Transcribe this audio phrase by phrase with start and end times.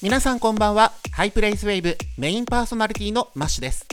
[0.00, 0.92] 皆さんこんばんは。
[1.10, 3.84] ハイプレイスウェーブメインパーソナリティのマッシュです。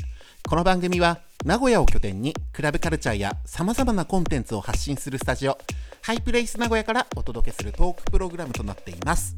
[0.47, 5.57] この番組は名古屋を拠点にクラブカルチャーや様々なコンテンツを発信するスタジオ
[6.04, 9.36] ハイプレイス名古屋からお届けするトークプログラムとなっています。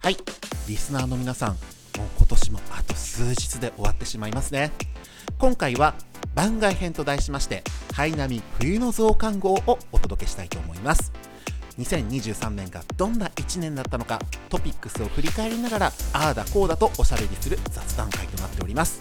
[0.00, 0.18] はい。
[0.68, 1.58] リスナーの皆さんもう
[2.18, 4.70] 今年もあと数日で終わってしまいますね。
[5.38, 5.94] 今回は
[6.34, 11.10] 番外編と題しましてハイナミ冬の増刊号をお届けしたいと思います。
[11.78, 19.00] 2023年がどんな1年だったのかトピックスを振り返りながらああだこうだとおしゃべりする雑談会となっております。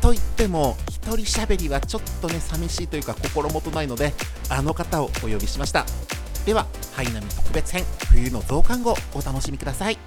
[0.00, 4.14] といっても一人喋りはちょっとね寂しいというか心もとないので
[4.48, 5.84] あの方をお呼びしました。
[6.46, 9.98] ではハイナミ特別編冬の増刊号お楽しみください。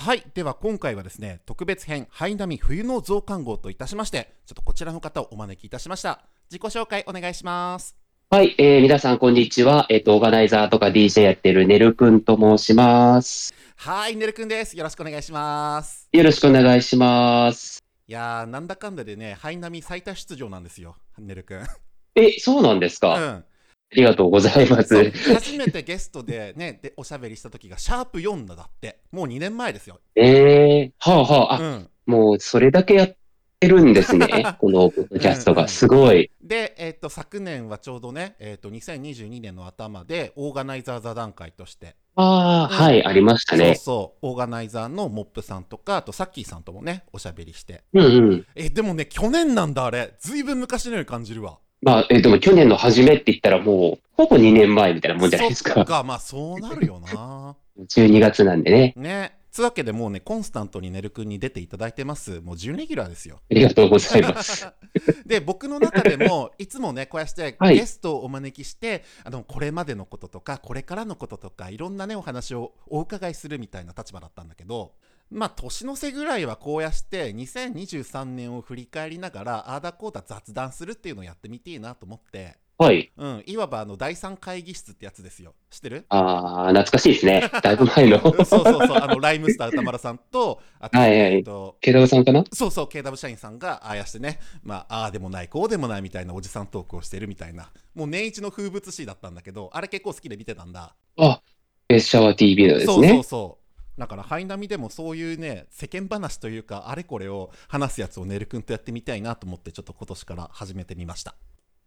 [0.00, 0.22] はい。
[0.32, 6.20] では今回はですね、特別編、ハイナミ冬の増刊号といたしまして、ちょっとこちらの方をお招きいたしました。
[6.48, 7.96] 自己紹介お願いします。
[8.30, 9.86] はい、えー、皆さんこんにちは。
[9.88, 13.52] えっ、と、オーガナイザーとか DJ やってるねるくんと申します。
[13.74, 14.76] はい、ねるくんです。
[14.76, 16.08] よろしくお願いします。
[16.12, 17.82] よろしくお願いします。
[18.06, 21.66] いやー、なんだかんだでね、ハイナミ最多出場なんですよ、ねるくん。
[22.14, 23.44] え、そうなんですか、あうん。
[23.94, 25.10] りがとうございます。
[25.32, 29.00] 初めてゲストでね、でおしゃべりした時がシャープ4だって。
[29.12, 30.00] もう2年前ですよ。
[30.14, 31.90] えー、はあはあ、あ、うん。
[32.06, 33.16] もうそれだけやっ
[33.60, 34.26] てるんですね。
[34.60, 35.68] このポッドキャストが。
[35.68, 36.30] すごい。
[36.42, 43.74] で、えっ、と、昨年はちょうどね、えっ、と、2022年の頭で、オーガナイザー座談会として、ああ、うんはい、ありましたそうね。
[43.74, 47.84] そう、オーガナイザーのモップさんとか、あとサッキーさんともね、おしゃべりして。
[47.92, 48.46] うんうん。
[48.54, 50.14] え、でもね、去年なんだ、あれ。
[50.18, 51.58] ずいぶん昔のように感じるわ。
[51.82, 55.74] まあ、え、でも去年の初めって言ったらもう、ほぼ2年前みたいなもんじゃないですか。
[55.74, 57.56] そっか、まあそうなるよな。
[57.78, 58.94] 12月なんでね。
[58.96, 59.38] ね。
[59.50, 62.40] つうわけでもうね、コンスタントにねるくんに出ていただいてます。
[62.40, 63.40] もう準レギュラーですよ。
[63.50, 64.68] ありがとうございます。
[65.26, 74.92] で、僕の中でも、いつもね、こうやってはいゲストをお招きして、あの、これまでのこととか、これからのこととか、いろんなね、お話をお伺いするみたいな立場だったんだけど、
[75.30, 83.10] まあ、年の瀬ぐらいはこうやって、2023年を振り返りながら、ああだこうだ雑談するっていうのをやってみていいなと思って、はい。
[83.16, 85.56] うん、いわばあの、第三会議室ってやつですよ。
[85.68, 86.06] 知ってる？
[86.10, 87.50] ああ、懐かしいですね。
[87.60, 88.20] だいぶ前の。
[88.20, 92.44] そうそうそう、あの、ライムスター歌丸さんと、あと、はいはいえっと、ケダさんかな？
[92.52, 100.94] そうそう、KW 社員さんがああやしてね、まあ、ああでもない、こうでもないみたいなおじさんトークをしてるみたいな、もう年一の風物詩だったんだけど、あれ結構好きで見てたんだ。
[101.16, 101.42] あ、
[101.88, 103.08] ベースシャワー TV のですそうね。
[103.08, 103.57] そうそう。
[103.98, 111.34] だから、ハイナミでもそういうね、世間話というか、あれこれを話すやつをねるくんとやってみたいなと思って、ちょっと今年から始めてみました。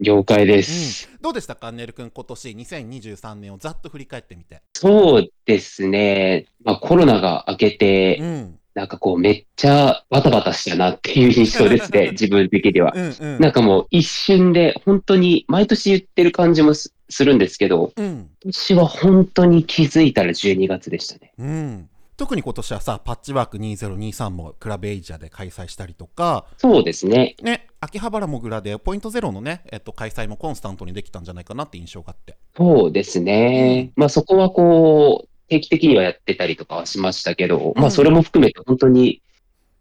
[0.02, 1.10] 了解です。
[1.22, 4.62] どうでしたか、ねるくん、今年2023年をざっと振り返ってみて。
[4.74, 6.48] そうですね。
[6.64, 8.58] まあコロナが明けて、うん。
[8.74, 12.12] なんかこうめっちゃバタバタしたなっていう印象ですね。
[12.14, 12.94] 自分的には。
[12.96, 13.40] うんうん。
[13.40, 18.06] なんかもう一瞬で本当に毎年言ってる感じもすするんですけど、うん。
[18.06, 21.34] 今年は本当に気づいたら12月でしたね。
[21.38, 21.90] うん。
[22.18, 27.36] 特に今年はさ、パッチワーク2023もクラブエイジャーで開催したりとか、そうですね。
[27.42, 32.38] ね、秋葉原もぐらでポイントゼロのね、えっと、開催もコンスタントにできたんじゃないかなって印象があって。
[32.56, 33.92] そうですね。
[33.96, 39.22] まあそこはこう、定期的にはやってたりとかはしましたけど、まあそれも含めて本当に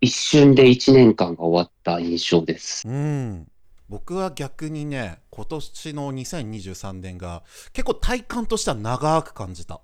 [0.00, 2.88] 一瞬で1年間が終わった印象です。
[2.88, 3.46] うん。
[3.88, 7.42] 僕は逆にね、今年の2023年が
[7.72, 9.80] 結構体感としては長く感じた。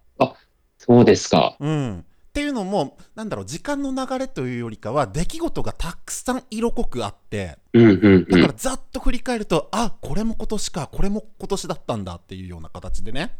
[0.78, 1.56] そうですか。
[1.58, 2.04] うん。
[2.36, 7.56] っていうのも、なんだろう、時間の流れというよりかは、出来事がたくさん色濃くあって。
[7.72, 13.38] だからざっと振り返ると、あ、これも今年か、これも今年だったんだっていうような形でね。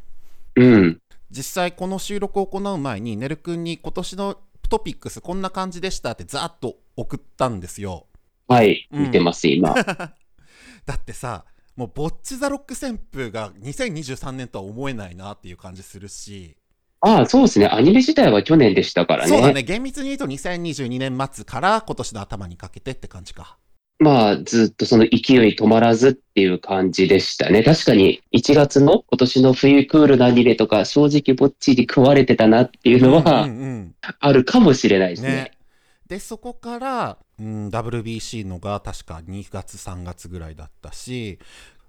[0.55, 1.03] うん。
[1.31, 4.39] 実際この収録を行う前にねるくんに今年の
[4.71, 8.07] トピックスこんな感じでしたってざっと送ったんですよ
[8.49, 8.89] はい。
[8.93, 9.75] うん見てます、今。
[10.87, 16.57] だってさもうボッチ・ザ・ロック旋風が2023年とは思えないなっていう感じするし、
[17.01, 17.67] ああ、そうですね。
[17.67, 19.31] アニメ自体は去年でしたからね。
[19.31, 23.59] そうだね厳密に言うと2022年末から今年の頭にかけてって感じか
[23.99, 27.63] まあ、ずっとその勢い止まらずっていう感じでしたね。
[27.63, 33.49] 確かに1月の今年の冬クールなアニメとか正直ぼっちに食われてたなっていうのは
[34.21, 35.53] あるかもしれないですうんねね。
[36.09, 41.39] でそこから、うん、WBC のが確か2月3月ぐらいだったし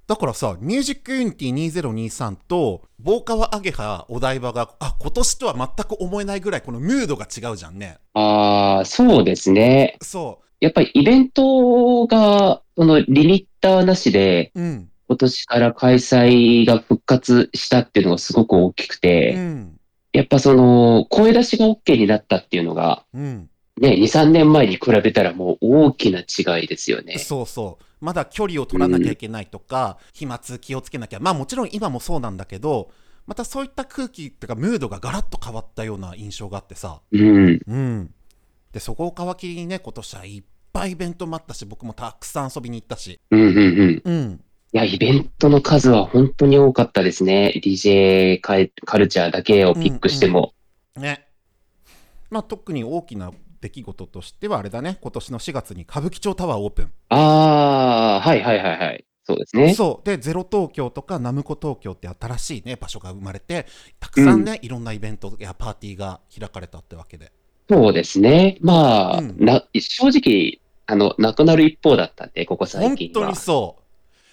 [0.08, 7.98] だからさ「ミュージックユニティ2023」と「ボーカワアゲハお台場が」あ今年とは全く思えないぐらいこのムードが違うじゃんね。
[8.14, 9.98] ああ、そうですね。
[10.02, 14.90] そやっぱりイベントが、そのリミッターなしでううん。
[15.10, 19.80] 今年から開催が復活したっていうのがすごく大きくて、うん。
[20.12, 23.50] やっぱその声出しが OK になったっていうのが、うん。
[23.80, 27.20] ね、2、3年前に比べたらもう大きな違いですよね。
[27.20, 32.92] そうそうまだ距離を取らなきゃいけないとか、飛沫気をつけなきゃまあもちろん今もそうなんだけど
[33.26, 37.60] またそういった空気っていうかムードがガラッと変わったような印象があってさうん。
[37.68, 38.14] うん
[38.72, 44.02] でそこを皮切りにね今年はいっぱいイベントもあったし僕もたくさん遊びに行ったしうんうんうん。
[44.04, 44.42] うん
[44.74, 47.54] いや、イベントの数は本当に多かったですね。
[47.64, 48.58] DJ カ
[48.98, 50.54] ルチャーだけをピックしても。
[50.98, 51.26] ね
[52.30, 59.06] まあ特に大きな出来事としてはあれだね今年の4月に歌舞伎町タワーオープンああ、はいはいはいはい。
[59.24, 59.74] そうですね。
[59.74, 63.66] そうでゼロ東京とかナムコ東京って新しいね場所が生まれて
[64.00, 67.34] たくさんね、いろんなイベントやパーティーが開かれたってわけで
[67.70, 68.58] そうですね。
[68.62, 73.36] まあ、うんな、正直、あの、なくなる一方だったんで、ここ最本近は当に。
[73.36, 73.84] そう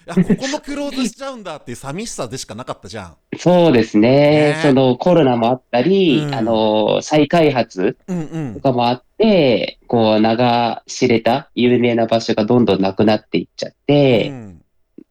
[0.06, 3.16] いやここもクローズしちゃうんだっていう寂しさでしかなかったじゃん。
[3.38, 4.54] そうですね。
[4.54, 4.60] ね。
[4.62, 6.34] そのコロナもあったり、うん。
[6.34, 8.54] あの、再開発うんうん。
[8.54, 14.53] とかもあって、こう、名が知れた有名な場所がどんどんなくなっていっちゃって、うん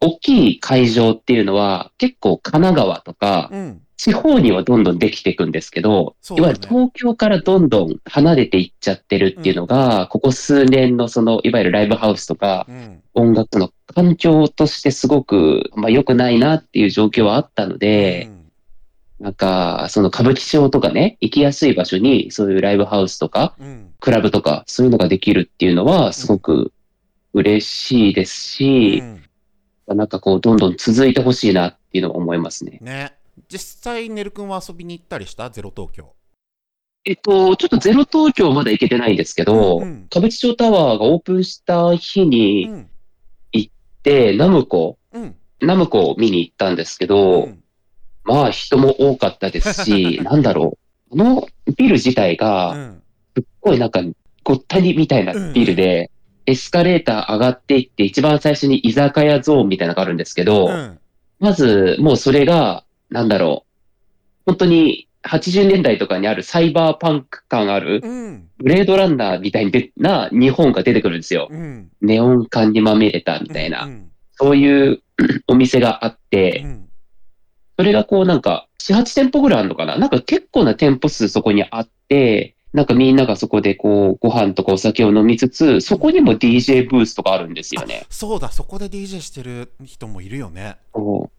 [0.03, 3.79] 大きい会場っていうのは結構神奈川とか、うん。
[3.95, 6.49] 地方にはどんどんできていくんですけど、そうだね。
[6.49, 13.01] いわゆる東京からどんどん離れていっちゃってるっていうのが、ここ数年のその、いわゆるライブハウスとか、うん。
[13.13, 18.29] 音楽の環境としてすごく、まあ、良くないなっていう状況はあったので、
[19.21, 23.93] なんか、その歌舞伎町とかね、行きやすい場所に、そういうライブハウスとか、うん。
[24.01, 26.73] クラブとか、そういうのができるっていうのは、すごく
[27.33, 29.22] 嬉しいですし、うん
[29.87, 32.79] なんかこう、どんどん続いてほしいなっていうのは思いますね。
[32.81, 33.13] ね。
[33.49, 35.49] 実際ねるくんは遊びに行ったりした？
[35.49, 36.13] ゼロ東京。
[37.05, 40.03] えっと、ちょっとゼロ東京まだ行けてないんですけど、うんうん。
[40.05, 42.89] 歌舞伎町タワーがオープンした日にうん
[44.03, 45.35] で、ナムコ、うん。
[45.61, 47.63] ナムコを見に行ったんですけうど、ん。
[48.25, 50.77] まあ人も多かったですし、 なんだろ
[51.11, 51.21] う。
[51.21, 51.47] あの
[51.77, 53.01] ビル自体うが、ん。
[53.35, 54.01] すっごいなんか
[54.43, 56.11] ごったにみたいなビルで、
[56.45, 60.99] エスカレーター上がっていって、一番最初に居酒屋ゾーンみたいなのがあるんですけど、うん
[61.39, 63.69] まずもうそれが、なんだろう。
[64.45, 71.49] 本当に80年代とかにあるサイバーパンク感ある、うんブレードランナーみたいな日本が出てくるんですよ。
[71.51, 73.85] うんネオン感にまみれたみたいな。
[73.85, 75.01] うんそういう
[75.47, 76.89] お店があって、うん
[77.75, 88.05] それがこうなんか、4、8店舗ぐらいあるのかななんか結構な店舗数そこにあって、なんかみんながそこでこう、ご飯とかお酒を飲みつつ、そこにも DJ ブースとかあるんですよね。
[88.09, 91.31] そうだそこで DJ してる人もいるよねそう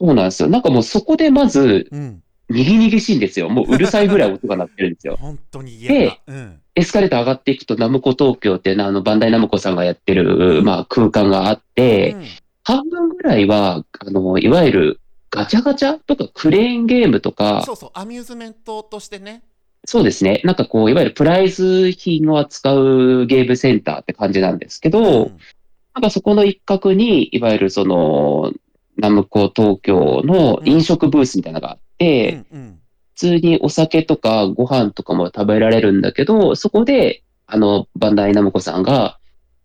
[0.00, 0.48] そうなんですよ。
[0.48, 3.48] なんかもうそこでまず、うんにぎにぎしいんですよ。
[3.48, 5.16] もううるさいぐらい音が鳴ってるんですよ。
[5.22, 12.24] 本当に嫌だうんエスカレーター上がっていくと、ナムコ東京ってあの、バンダイナムコさんがやってる、まあ空間があって、うん
[12.62, 15.00] 半分ぐらいは、あの、いわゆる
[15.30, 19.42] ガチャガチャとかクレーンゲームとか、そうそうアミューズメントとしてね
[19.86, 20.40] そうですね。
[20.44, 25.38] なんかこう、いわゆるプライズ品を扱うゲームセンターって感じなんですけど、うん。
[25.94, 28.52] なんかそこの一角に、いわゆるその、
[28.96, 32.80] ナムコ東京の飲食ブースみたいなのがあって、うんうん。
[33.14, 39.18] 普通にお酒とかご飯とかも食べられるんだけど、そこで、あの、バンダイナムコさんが、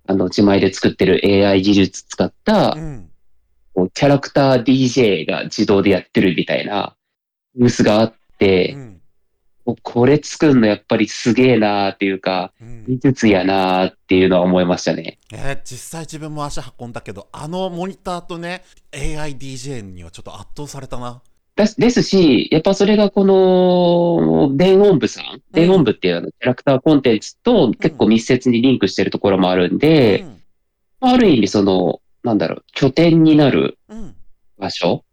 [0.08, 3.10] あの、自前で作ってる AI 技術使ったう、ん。
[3.76, 6.96] こうキャラクター DJ が自動でやってるみたいな
[7.56, 8.92] ブースがあって、うん。
[8.94, 8.95] お
[9.82, 12.86] これ作るのやっぱりすげえなーっていうか、うん。
[12.86, 15.18] 技術やなーっていうのは思いましたね。
[15.34, 21.22] えー実際自分も足運んだけどあのモニターとね AIDJ にはちょっと圧倒されたな。
[21.56, 30.44] ですですし、やっぱそれがこの、電音部さん、電音部っていうキャラクターコンテンツと結構密接にリンクしてるところもあるんで、うん。
[31.00, 34.16] ある意味その、なんだろう、拠点になるうん。
[34.58, 35.06] 場所、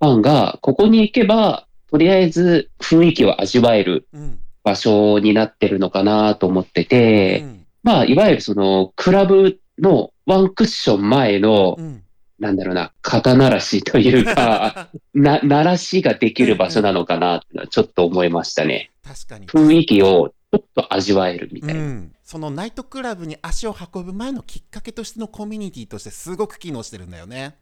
[0.00, 12.02] ファンがここに行けば、とりあえず雰囲気を味わえるうん場所になってるのかなと思ってうて、んまあ、いわゆるその、クラブのワンクッション前の、うん
[12.38, 18.90] なんだろうな、肩慣らしというか、 な、鳴らしができる場所なのかなちょっと思いましたね。
[19.04, 21.80] 確かに雰囲気をちょっと味わえるみたいな。
[21.80, 27.56] うん、そのナイトクラブに足を運ぶ前のきっかけとしてのコミュニティとしてすごく機能してるんだよね。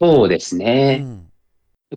[0.00, 0.96] そうですうね。
[0.96, 1.31] ん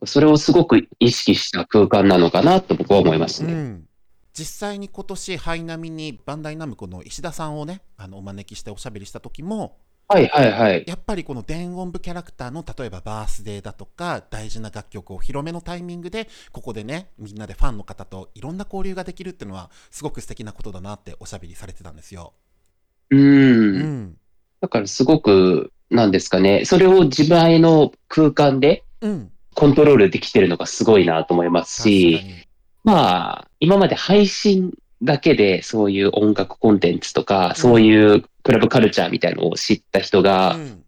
[0.06, 3.54] それをすごく意識した空間なのかなと僕は思いましたね。
[3.54, 3.88] うん、
[4.34, 10.84] 実際に今年ハイナミにバンダイナムコの石田さんをねあのお招きしておしゃべりした時もはいはいはい。
[10.86, 22.34] やっぱりこの電音部キャラクターの例えばバースデーだとか大事な楽曲を広めのタイミングでここでねみんなでファンの方といろんな交流ができるっていうのはすごく素敵なことだなっておしゃべりされてたんですよ。
[23.10, 23.18] う。
[23.18, 24.18] うんん、
[24.62, 26.66] だからすごく、なんですかね。
[26.66, 32.46] それを自前の空間でうん、コントロールできてるのがすごいなと思いますし、に。
[32.84, 40.84] まあ、今まで配信だけでそういう音楽コンテンツとか、そういうクラブカルチャーみたいなのを知った人が、うん。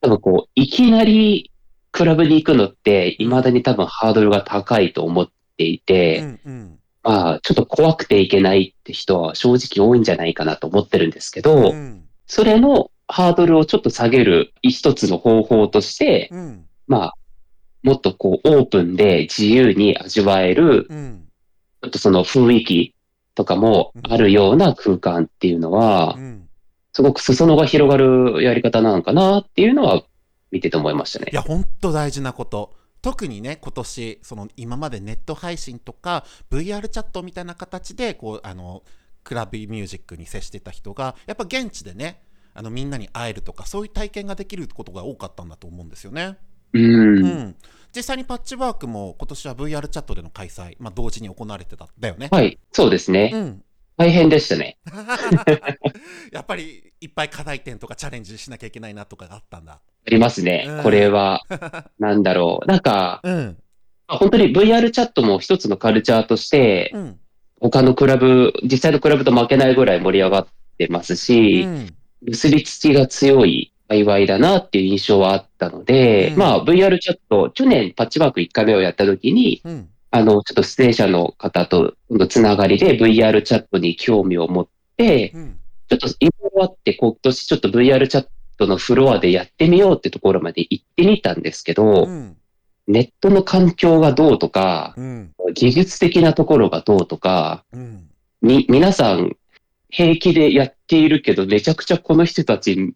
[0.00, 1.50] 多分こう、いきなり
[1.92, 6.78] クラブに行くのって、未だに多分ハードルが高いと思っていて、うんうん。
[7.02, 12.04] まあ、ちょっと怖くていけないって人は正直多いんじゃないかなと思ってるんですけど、うん。
[12.26, 16.66] それのハードルをちょっと下げる一つの方法として、うん。
[16.86, 17.14] まあ、
[17.82, 21.24] もっとこうオープンで自由に味わえる、うん
[21.80, 22.94] ちょっとその雰囲気
[23.36, 26.48] とかもあるような空間っていうのはう、ん
[26.92, 30.02] すごく裾野が広がるやり方なのかなっていうのは
[30.50, 31.34] 見てて思いましたねい。
[31.36, 38.82] や本当大事なこと特にね今年その今までネット配信とか VR チャットみたいな形でこうあの
[39.22, 42.22] クラブミュージックに接してた人がやっぱ現地でね
[42.54, 46.36] あのみんなに会えるとかそういう体験ができることが多かったんだと思うんですよね。
[46.72, 47.26] うん。
[47.26, 47.56] うん
[47.94, 52.28] 実際にパッチワークも今年は VR チャットでの開催、まあ、同時に行われてたんだよね。
[52.30, 53.30] はい、そうですね。
[53.32, 53.62] うん、
[53.96, 54.78] 大変でしたね。
[56.30, 59.72] やっぱりいっぱい課題点とかチャレンジしなきゃいけないなとかがあったんだ。
[59.72, 60.82] ありますねうん。
[60.82, 61.42] これは、
[61.98, 62.66] なんだろう。
[62.66, 63.56] なんか、うん、
[64.06, 67.18] 本当に VR チャットも一つのカルチャーとして、うん、
[67.60, 70.46] 他のクラブ、実際のクラブと負けないぐらい盛り上がっ
[70.78, 71.88] てますうし、ん、
[72.22, 76.38] 結びつきが強い界隈だなっていう印象はあったので、うん。
[76.38, 88.26] まあ VR チャット、去年パッチワーク1回目をやった時に、うん、あの、ちょっと出演者の方とのつながりで VR チャットに興味を持って、うん、ちょっといろいろあって、今年ちょっと VR チャッ
[88.58, 92.36] トのフロアでやってみようってところまで行ってみたんですけど、うん、
[92.86, 98.08] ネットの環境がどうとか、うん、技術的なところがどうとか、うん。
[98.42, 99.36] み、皆さん
[99.90, 102.94] 平気でやっているけど、めちゃくちゃこの人たち、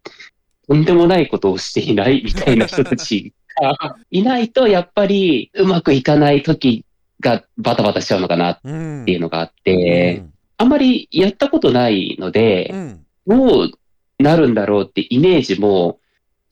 [0.72, 3.76] とんでもないことをしていないみたいな人たちが
[4.10, 6.86] いないと、やっぱりうまくいかない時
[7.20, 10.22] がバタバタしちゃうのかなっうん、ていうのがあって、
[10.56, 13.70] あんまりやったことないのでう、ん、どう
[14.18, 15.98] なるんだろうってイメージも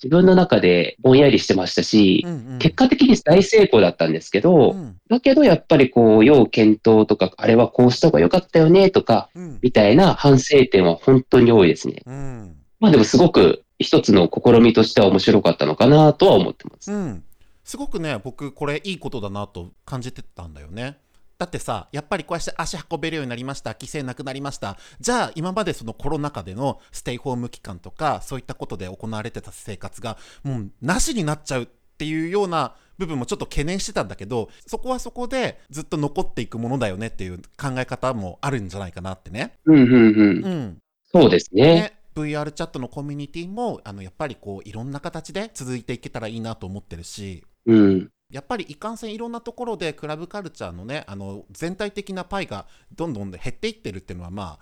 [0.03, 12.03] 自分の中でぼんやりしてましたし、うん、うん、結果的に大成功だったんですけど、うん、だけどやっぱりこう、要検討とか、あれはこうした方が良かったよねとか、うん、みたいな反省点は本当に多いですね。
[12.07, 16.93] うん、まあでもすごく一つの試みとしては面白かったのかなとは思ってます。
[16.93, 17.25] うん。
[17.65, 20.99] すごくね、僕、これいいことだなと感じてたんだよね。
[21.39, 24.77] だってさ、やっぱりこうやって足運べるようになりました、規制なくなりました。
[25.01, 39.55] じゃあ、今までそのコロナ禍でのステイホーム期間とか、そういったことで行われてた生活が、もうなしになっちゃうっていうような部分もちょっと懸念してたんだけど、そこはそこでずっと残っていくものだよねっていう考え方もあるんじゃないかなってね。
[39.65, 40.45] うんうんうん。
[40.45, 40.79] うん。
[41.11, 41.75] そうですね。
[41.75, 48.11] ね、VR チャットのコミュニティもあのやっぱりこういろんな形で続いていけたらいいなと思ってるしうん。
[48.31, 54.59] やっぱりいかんせんいろんなところでクラブカルチャーのねあの全体的なパイがどんどん減っていってるっていうのはまあ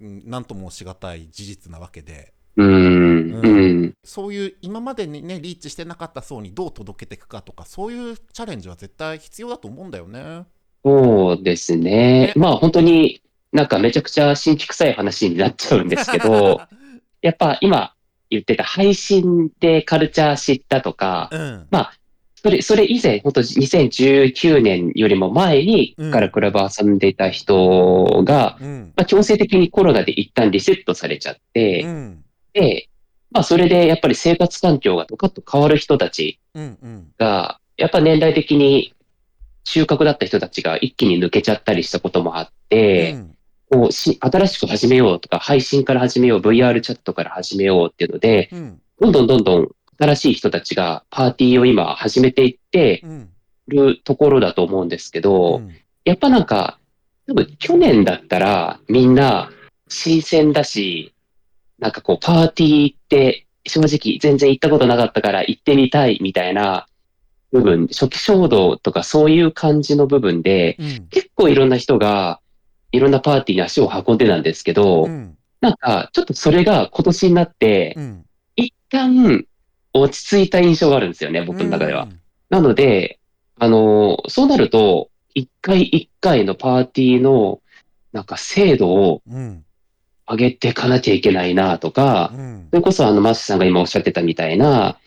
[0.00, 3.32] うんなんともしがたい事実なわけでうん。
[3.34, 3.94] ううん。
[4.04, 10.44] そういう今までにねリーチしてなかった層にどう届けていくかとかそういうチャレンジは絶対必要だと思うんだよね。
[10.84, 12.32] そうですねね。
[12.36, 13.20] まあ本当に
[13.52, 16.60] なんかめちゃくちゃ新規臭い話になっちゃうんですけど、
[17.22, 17.94] やっぱ今
[18.30, 21.66] 言ってた配信でカルチャー知ったとか、うん。
[22.40, 26.10] それ、それ以前、本当2019年よりも前にうん。
[26.12, 28.92] からクラブ遊んでいた人が、うん。
[28.96, 32.24] まあ、強制的にコロナで一旦リセットされちゃって、うん。
[32.52, 32.88] で、
[33.30, 37.06] まあ、それでやっぱり生活環境がドカッと変わる人たちうんうん。
[37.18, 38.94] が、やっぱ年代的に
[39.64, 43.34] 収穫だった人たちが一気に抜けちゃったりしたこともあって、うん
[43.70, 53.28] こうし、新しく始めようとか、配信から始めよう、VR チャットから始めようっていうので、うんどんどんどんどん新しい人たちがパーティーを今始めていってうん。
[53.68, 55.76] るところだと思うんですけど、うん。
[56.04, 56.78] やっぱなんか、
[57.26, 59.50] 多分去年だったらみんな
[59.88, 61.14] 新鮮だし、
[61.78, 66.86] なんかこうパーティーって正直全然行ったことなかったから行ってみたいみたいな
[67.52, 71.06] 部分、初期衝動とかそういう感じの部分で、うん。
[71.08, 72.40] 結構いろんな人が
[72.92, 75.36] いろんなパーティーに足を運んでたんですけど、うん。
[75.60, 78.24] なんかちょっとそれが今年になって、うん。
[78.56, 79.44] 一旦
[79.92, 82.08] 落ち着いた印象があるんですよね、僕の中では。
[82.50, 83.18] なので、
[83.58, 87.60] あの、そうなると、一回一回のパーティーの、
[88.12, 89.64] なんか精度をうん。
[90.30, 92.66] 上げていかなきゃいけないなとか、うん。
[92.70, 94.98] それこそあの、マスさんが今おっしゃってたみたいな、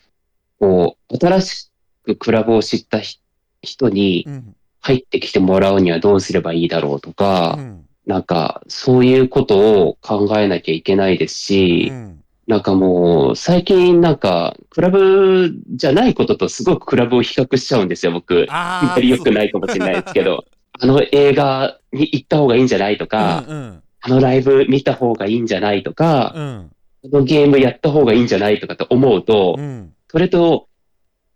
[0.59, 1.71] こう、新し
[2.03, 3.19] くクラブを知ったひ
[3.61, 7.85] 人にうん入ってきてもらうにはどうすればいいだろうとか、うん。
[8.07, 12.23] なんか、そういうことを考えなきゃいけないですし、うん。
[12.47, 18.47] なんかもう、最近なんか、クラブじゃないこととすごくクラブを比較しちゃうんですよ、僕。
[18.49, 20.45] あまり良くないかもしれないですけど、
[20.79, 23.83] あの映画に行った方がいいんじゃないとか、うんうん。
[24.01, 26.71] あのライブ見た方がいいんじゃないとか、うん。
[27.03, 29.93] このゲームやった方がいいんじゃないとかって思うと、うん。
[30.09, 30.67] それと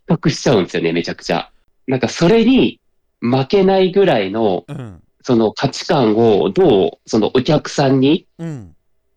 [0.07, 1.51] 比較しちゃうんですよね、めちゃくちゃ。
[1.87, 2.79] なんかそれに
[3.21, 5.01] 負けないぐらいの、うん。
[5.21, 8.75] その価値観をどう、そのお客さんに、うん。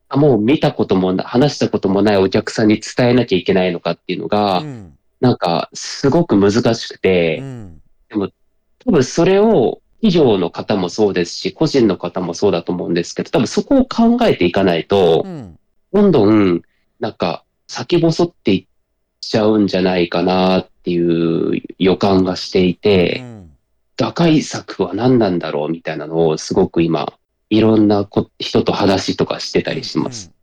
[0.08, 4.98] あもう見たこともな、話したこともないお客さんに伝えなきゃいけないのかっていうのが、うん。
[5.20, 15.58] なんかすごく難しくうて、ん多分それを企業の方もそうですし、個人の方もそうだと思うんですけど、多分そこを考えていかないとう、ん。
[15.92, 16.62] どんどん、
[17.00, 18.66] なんか、先細っていっ
[19.20, 23.37] ちゃうんじゃないかなっていう予感がしていて、うん
[23.98, 27.12] 打開策は何なんだろうみたいなのをすごく今、
[27.50, 30.28] いろんなこ人と話とかしてたりします。
[30.28, 30.38] うん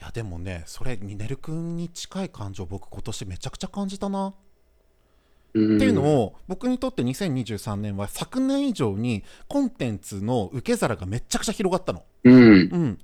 [0.00, 4.34] いやでもねそれミネル君に近い感情僕今年めちゃくちゃ感じたな、
[5.54, 12.02] うんっていうのを僕にとって2023年は昨年以上にコンテンツの受け皿がめちゃくちゃ広がったの。
[12.24, 12.34] うん。
[12.34, 12.98] うん、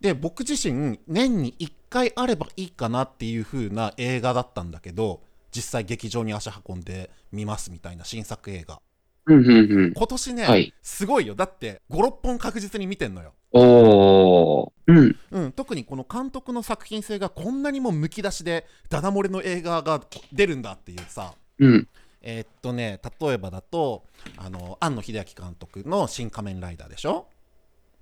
[0.00, 5.22] で僕自身年に1回あればいいかなっていう風な映画だったんだけど
[5.56, 8.82] 実際劇場に足運んで見ますみたいな新作映画
[9.26, 9.92] うん、うん、うん。
[9.94, 14.70] 今年ね、はいすごいよだって56本確実に見てんのよ、おー。
[14.88, 15.16] うん。
[15.30, 20.00] うん、特にこの監督の作品性がこんなにもむき出しでダダ漏れの映画が
[20.32, 21.88] 出るんだっていうさうん。
[22.22, 24.04] えーっとね例えばだと
[24.36, 27.28] あの庵野秀明監督の「新仮面ライダー」でしょ、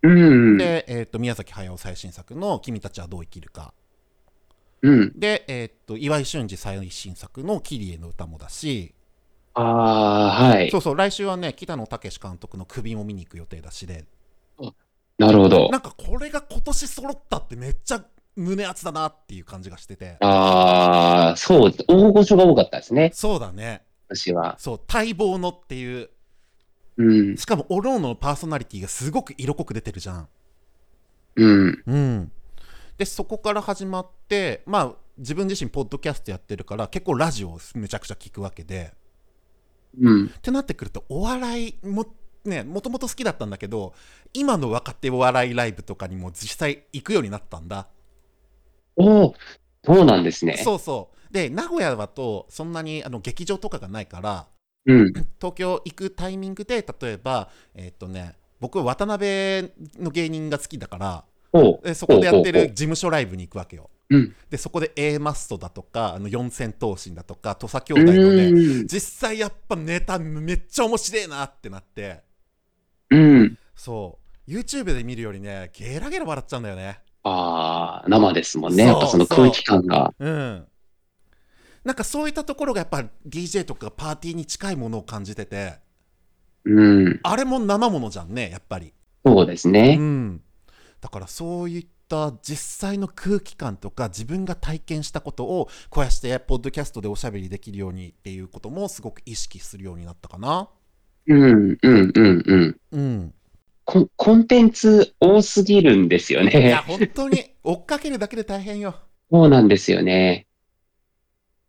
[0.03, 0.57] うん。
[0.59, 3.73] で、えーっと宮崎駿最新作の「君たちはどう生きるか」
[4.85, 5.19] うん。
[5.19, 8.95] で、えーっと岩井俊二最新作の「キリエの歌」もだし、
[9.55, 10.79] あー、はいそ。
[10.79, 14.05] うそう来週はね北野武監督の「首」も見に行く予定だしで
[15.19, 15.71] なるほど。
[15.71, 18.05] なんかこれが今年揃ったってめっちゃ
[18.37, 24.57] 胸熱だなっていう感じがしててあー、そう、大御所が多かったですね、そうだね私は。
[24.59, 26.11] そう待望のっていう
[26.97, 27.37] うん。
[27.37, 30.29] しかもおのおののパーソナリティがすごく色濃く出てるじゃん
[31.37, 31.83] うん。
[31.87, 32.33] うん
[32.99, 38.93] でそこから始まってまあ自分自身ポッドキャストやってるから結構ラジオをめちゃくちゃ聞くわけで
[40.01, 40.27] うん。
[40.27, 42.07] ってなってくるとお笑いも
[42.45, 43.95] ねもともと好きだったんだけど
[44.33, 47.89] 今の若手お笑いライブとかにも実際行くようになったんだ
[48.97, 49.35] おー、
[49.85, 50.57] そうなんですね。
[50.57, 54.47] そうそうで名古屋だとそんなにあの劇場とかがないから
[54.87, 55.13] うん。
[55.41, 61.34] 東京行くタイミングで例えばえーっとね僕は渡辺の芸人が好きだからお
[61.83, 63.91] でそこでやってる事務所ライブに行くわけよ。
[64.11, 64.35] うん。
[64.51, 68.87] でそこで A マストだとかあの四千頭身だとか土佐兄弟のねうん。
[68.89, 72.23] 実際やっぱネタめっちゃ面白いなってなって。
[73.11, 73.59] うん。
[73.77, 74.51] そう。
[74.51, 77.01] YouTube で見るよりねゲラゲラ笑っちゃうんだよね。
[77.23, 78.85] ああ、生ですもんね。
[78.85, 80.13] やっぱその空気感が。
[80.19, 80.29] う。
[80.29, 80.67] ん。
[81.85, 85.75] なんかそういったところがやっぱ DJ とかパーティーに近いものを感じてて。
[86.65, 87.21] うん。
[87.23, 88.93] あれも生ものじゃんねやっぱり。
[89.25, 89.97] そうですうね。
[89.97, 90.41] ん
[91.05, 100.71] だからそういった実際の空気感とか自分が体験したことをこうやってポッドキャストでおしゃべりできるようにっていうこともすごく意識するようになったかな
[101.27, 102.81] うん、うん、うん、うん。
[102.93, 103.35] うん
[103.85, 106.75] ココンテンツ多すぎるんですよいやね。
[106.87, 108.95] 本当に追っかけるだけで大変よ
[109.31, 110.47] そうなんですよね。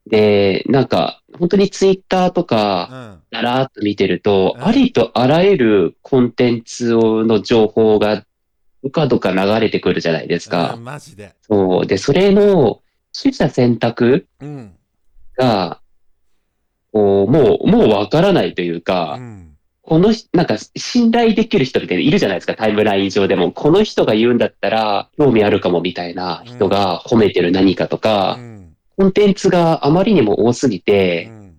[0.08, 8.24] で、なんか、本当にツイッターとうか、んだらーっと見てると、うんありとあらゆるコンテンツの情報が、
[8.86, 10.84] どかどか流れてくるじゃないですうかん。
[10.84, 11.34] マジで。
[11.42, 11.88] そう。
[11.88, 12.82] で、それの、
[13.20, 14.76] 取捨選択うん。
[15.36, 15.80] が、
[16.94, 19.58] こうもう、もうわからないといううか、ん。
[19.82, 23.52] この人、なんか信頼できる人みたいないるじゃないですか、タイムライン上でも。
[23.52, 28.76] この人が言うんだったら、興味あるかもみたいな人が褒めてる何かとうか、ん。
[28.98, 31.58] コンテンツがあまりにも多すぎうて、ん。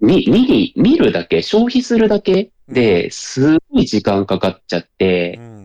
[0.00, 5.55] み、見に、見るだけ、消費するだけで、すごい時間かかっちゃってう、ん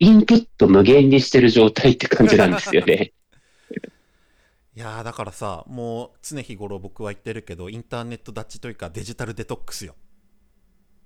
[0.00, 3.12] インプット無限にしてる状態って感じなんですよね。
[4.76, 9.96] いやーだからさもう常日頃僕は言ってるけどインターネット立ちというかデジタルデトックスよ。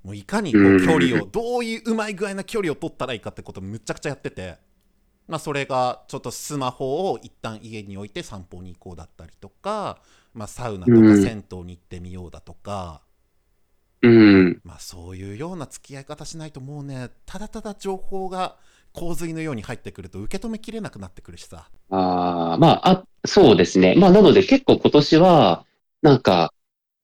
[0.05, 0.87] もういかにこううん。
[0.87, 4.59] 距離をどういううまい具合な距離を取ったらいいかってことむちゃくちゃやってて。
[5.27, 10.03] まあそれがちょっとスマホを一旦家に置いて散歩に行こうだったりとか
[10.35, 11.23] まあサウナとかうん。
[11.23, 13.03] 銭湯に行ってみようだとか、
[14.03, 14.61] うん。
[14.65, 18.57] まあそういうような付き合い方しないともうねただただ情報が
[18.93, 23.95] 洪水のように入ってくると受け止めきれなくなってくるしさあ、まあ、あ、そうですね。
[23.97, 25.65] まあ、なので結構今年は、
[26.03, 26.53] なんか、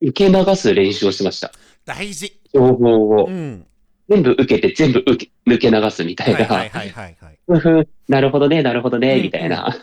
[0.00, 1.52] 受け流す練習をしました。
[1.84, 3.66] 大事情報をうん
[4.08, 6.46] 全部受けて全部受け抜け流すみたいな。
[6.46, 9.76] はいはいはいはいふふなるほどね、なるほどね、うんみたいな。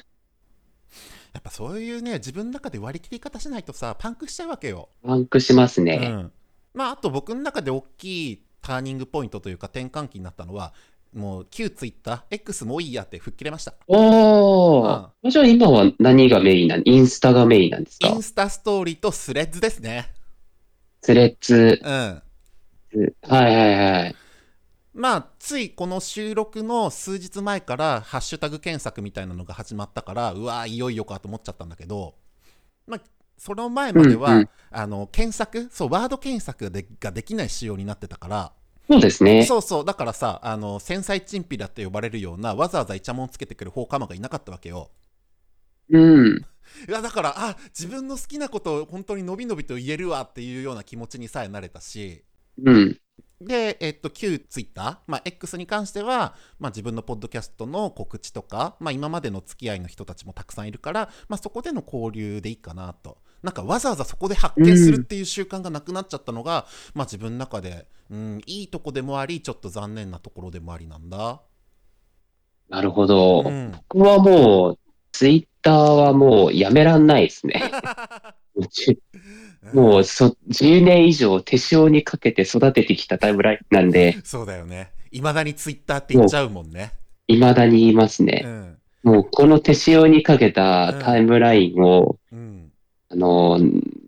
[1.34, 5.98] やっぱそういうね自分の中で割り切り方しないとさパンクしちゃうわけよ、パンクしますうね。
[5.98, 6.32] ん、
[6.74, 10.74] まああと僕の中で大きいターニングポイントというか転換期になったのは
[11.16, 15.30] もう旧ツイッター X もういいやって吹っ切れましたおー。
[15.30, 18.10] じゃあ今は何がメインなんインスタがメインなんですか？
[18.10, 20.12] インスタストーリーとスレッズですね
[21.02, 21.80] スレッズ。
[21.82, 22.22] うん
[23.28, 24.16] はいはいはい。
[24.94, 32.16] まあついこの収録の数日前からハッシュタグ検索みたいなのが始まったからうわーいよいよかと思っちゃったんだけど
[32.88, 33.02] まあ
[33.38, 38.52] その前までは、うんうんあの検索そうワード検索がでができない仕様になってたから
[38.88, 39.44] そうですね。
[39.44, 44.92] そうそうだからさあの繊細チンピラって呼ばれるようなわざわざイチャモンつけてくる放火魔がいなかったわけよ
[45.90, 46.46] うん。
[46.88, 52.24] いやだからあ自分の好きなことを本当にのびのびと言えるわっていうような気持ちにさえなれたし
[52.64, 52.98] うん。
[53.42, 63.18] で、えっと、旧ツイッター、まあ、X に関しては、まあ、自分のポッドキャストの告知とか、まあ、今までの付き合いの人たちもたくさんいるから、まあ、そこでの交流でいいかなと。
[63.46, 71.42] なんかわざわざそこで発見するっていう習慣がなくなっちゃったのが、まあ自分の中で、うん、いいとこでもあり、ちょっと残念なところでもありなんだ。
[72.70, 73.44] なるほど。
[73.46, 73.72] うん。
[73.90, 74.80] 僕はもう、
[75.12, 77.62] ツイッターはもうやめらんないですね。
[79.74, 84.92] もうそ10年以上手塩にかけて育ててきたタイムラインなんで、そうだよね。
[85.12, 86.94] いまだにツイッターって言っちゃうもんね。
[87.28, 88.42] 未だに言いますうね。
[88.42, 88.78] ん。
[89.04, 92.72] もうこの手塩にかけたタイムラインを、うん。
[93.10, 93.60] あの、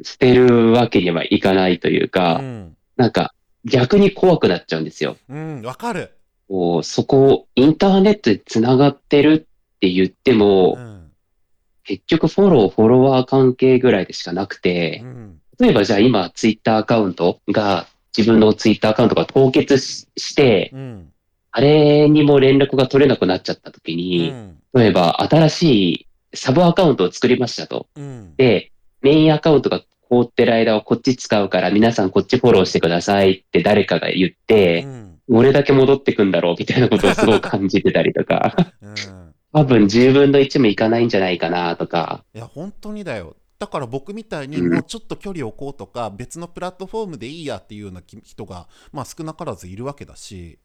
[0.03, 2.75] 捨てるわけにはいかないといううか、ん。
[2.95, 3.33] なんか
[3.65, 5.17] 逆に怖くなっちゃうんですよ。
[5.29, 5.62] うん。
[5.62, 6.12] わかる。
[6.47, 11.12] こうそこをインターネットで繋がってるって言っても、うん。
[11.83, 15.41] 結局フォロー、フォロワー関係ぐらいでしかなくてう、ん。
[15.60, 21.12] 例えばじゃあ今ツイッターアカウントが、自分のツイッターアカウントが凍結しして、うん。
[21.51, 24.57] あれにも連絡が取れなくなっちゃった時うに、ん。
[24.73, 27.88] 例えば新しいサブアカウントを作りましたと。
[27.95, 28.36] うん。
[28.38, 28.71] で、
[29.08, 35.20] メインアカウントが凍ってる間はこっち使うから皆さんこっちフォローしてくださいって誰かが言って、うん。
[35.30, 39.34] 俺だけ戻ってくんだろうみたいなことをすごく感じてたりとか、うん。
[39.54, 43.38] 多分10分の1もいかないんじゃないかなとか、いや本当にだよ。
[43.60, 44.74] だから僕みたいにうん。
[44.74, 50.60] もうちょっと距離を置こうとか、別のプラットフォームでいいやっていうようなき人が、まあ、少なからずいるわけだし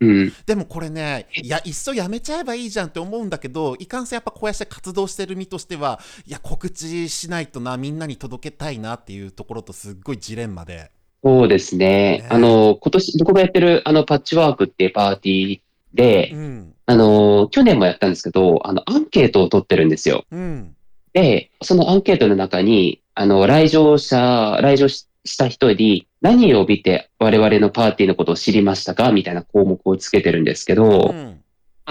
[0.00, 10.90] うん、でもこれねいやいっそやめちゃえばいいじゃんって思うんだけどいかんせんやっぱこうやって活動してる身としてはいや告知しないとなみんなに届けたいなっていうところとすっごいジレンマで。
[11.22, 12.26] そうですねね。
[12.28, 15.60] あの、今年僕がやってるあのパッチワークっていうパーティー
[15.94, 20.24] で、うんあの、去年もやったんですけど、あの、アンケートを取ってるんですよ。
[20.30, 20.74] うん
[21.12, 29.12] で、そのアンケートの中に、あの、来場者、来場しした人に何を見て我々のパーティーのことを知りましたか？
[29.12, 31.42] みたいな項目をつけてるんですけど、うん。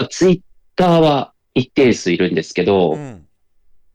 [0.08, 0.40] ツイッ
[0.76, 3.26] ターは一定数いるんですけど、うん。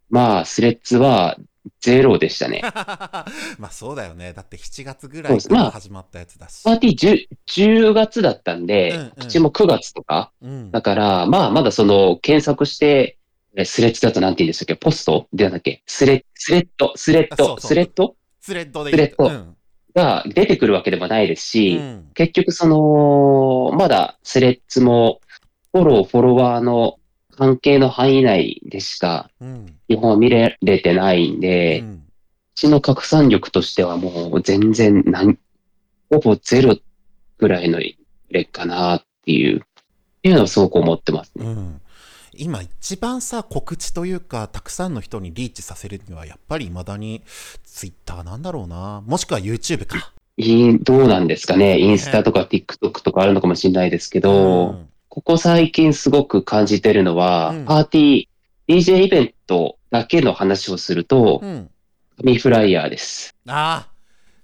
[0.10, 1.38] まあ、スレッズは
[1.80, 2.62] ゼロでしたね。
[3.58, 4.34] まあそうだよね。
[4.34, 6.64] だって7月ぐらいから始まったやつだし。
[6.64, 6.74] パ。
[6.74, 9.44] ーティー 10, 10月だったんで、うんうん。
[9.44, 10.72] も9月とか、うん。
[10.72, 13.18] だから、まあ、まだその、検索して、
[13.58, 14.76] えスレッズだとなんて言うんでしたっけ？
[14.76, 15.28] ポスト？
[15.34, 15.82] でなんだっけ？
[15.86, 18.16] スレスレッド、スレッド、スレッド？
[18.46, 19.28] スレッドでスレッド。
[19.28, 19.56] うん。
[19.96, 22.10] が出てくるわけでもないですし、うん。
[22.14, 25.20] 結局その、まだスレッズも、
[25.72, 27.00] フォロー、フォロワーの
[27.36, 29.76] 関係の範囲内でしか、うん。
[29.88, 32.04] 基本は見れれてないんで、ううん。
[32.54, 35.40] ちの拡散力としてはもう全然なん、
[36.12, 36.78] ほぼゼロ
[37.40, 37.80] ぐらいの
[38.30, 39.62] レかなっていう、っ
[40.22, 41.48] ていうのはすごく思ってますね。
[41.48, 41.82] うん、
[42.38, 47.22] 今一番さ告知というかたくさんの人にリーチさせるにはやっぱり未だに
[47.64, 50.12] ツイッターなんだろうなもしくは YouTube か。
[50.38, 51.80] いいどうなんですかね？
[51.80, 58.28] インスタとか TikTok とかあるのかもしれないですけど、うんここ最近すごく感じてるのは、うんパーティー、
[58.68, 61.70] DJ イベントだけの話をすると、うん、
[62.18, 63.34] 紙フライヤーです。
[63.48, 63.96] ああ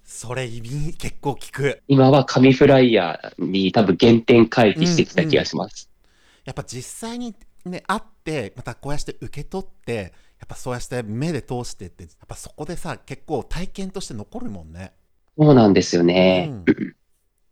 [0.06, 1.82] それ結構聞く。
[1.90, 5.90] 今は紙フライヤーに多分原点回帰してきた気がします。
[6.46, 7.36] やっぱ実際に
[7.70, 14.94] ね会ってまたこうやって受け取ってやっぱそうやって目で通してってやっぱそこでさ結構体験として残るもんね。
[15.38, 16.52] そうなんですよね。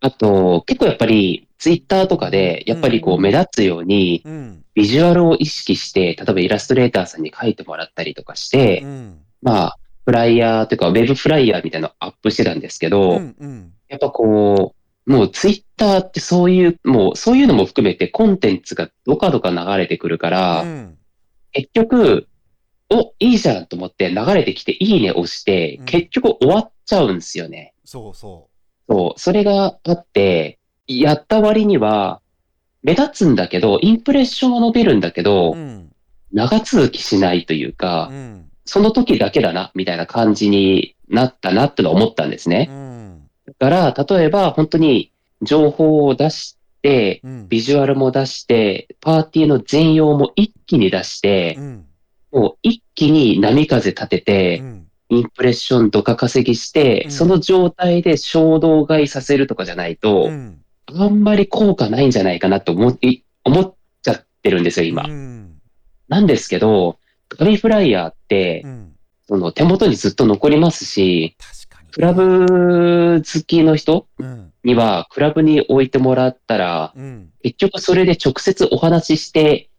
[0.01, 3.21] あと、結構やっぱり、ツイッターとかで、やっぱりこううん。
[3.21, 4.33] 目立つように、うん。
[4.33, 9.19] うんビジュアルを意識して、例えばイラストレーターさんに書いてもらったりとかして、うん。
[9.41, 13.73] まあ、フライヤーというか、ウェブフライヤーみたいなのをアップしてたんですけど、うんうん。
[13.89, 14.73] やっぱこ
[15.05, 20.95] う、もうツイッターってそういう、もうそういうのも含めてコンテンツがどかどか流れてくるから、うん
[21.51, 22.27] 結局、
[22.91, 27.73] お、いいじゃんと思って流れてきていいね押して、うん結局終わっちゃうんですよね。
[27.85, 28.49] そうそ
[28.87, 32.21] そう、それがあって、やった割には、
[32.83, 35.23] 目立つんだけど、インプレッションは伸びるんだけう。
[35.23, 35.91] ど、うん
[36.31, 42.67] 長続きしないというかう、んその時だけだな、みたいな感じになったなってのは思ったんですね。
[42.69, 47.49] うんだから、例えば本当に情報を出しって、うん。
[47.49, 51.85] ビジュアルも出して、パーティーの全容も一気に出してう、ん。
[52.31, 54.85] もう一気に波風立てうて、ん。
[55.11, 57.11] インプレッションとか稼ぎして、うん。
[57.11, 60.61] その状態で衝動買いさせるとかじゃないと、うん。
[60.95, 65.03] あんまり効果ないんじゃないかなと思い思っちゃってるんですよ、今。
[65.03, 65.61] うん。
[66.07, 66.97] なんですけど、
[67.37, 68.95] 紙フライヤーってう、ん。
[69.27, 71.35] その手元にずっと残りますし、
[71.91, 74.51] クラブ好きの人うん。
[74.63, 77.29] には、クラブに置いてもらったら、うん。
[77.43, 79.69] 結局それで直接お話しして、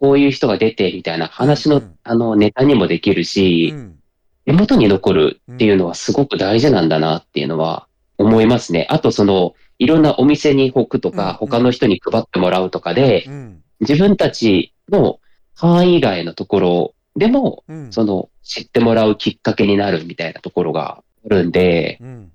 [0.00, 3.98] こういう人が出て、みたいな話の、うんあの、ネタにもできるし、うん。
[4.44, 8.86] 手元に残るっていうのはすごく大事なんだなっていうのは思いますね。
[8.90, 13.62] あとその、いろんなお店に置くとうんか、他の人に配ってもらうとかで、うん。
[13.80, 15.20] 自分たちの
[15.54, 17.92] 範囲外のところでも、うん。
[17.92, 22.32] その、知ってもらうきっかけになるみたいなところがあるんで、うん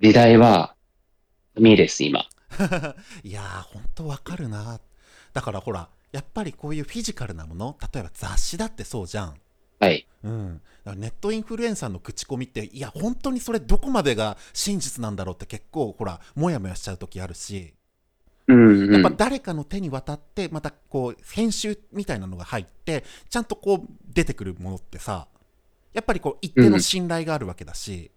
[0.00, 0.74] 時代は、
[1.54, 2.20] 紙です、今。
[3.22, 4.80] いやー、ほんとわかるな。
[5.34, 9.34] だからほら、やっぱりこういうフィジカルなもの、例えば雑誌だってそうじゃん。
[9.78, 10.06] はい。
[10.24, 10.62] うん。
[10.96, 17.74] ネットインフルエンサーの口コミって、いや、本当にそれどこまでが真実なんだろうって結構、ほら、もやもやしちゃう時あるし、
[18.48, 18.92] うん、うん。
[18.94, 25.28] やっぱ誰かの手に渡って、またこう、編集みたいなのが入って、ちゃんとこう、出てくるものってさ、
[25.92, 28.10] やっぱりこう、一定の信頼があるわけだし、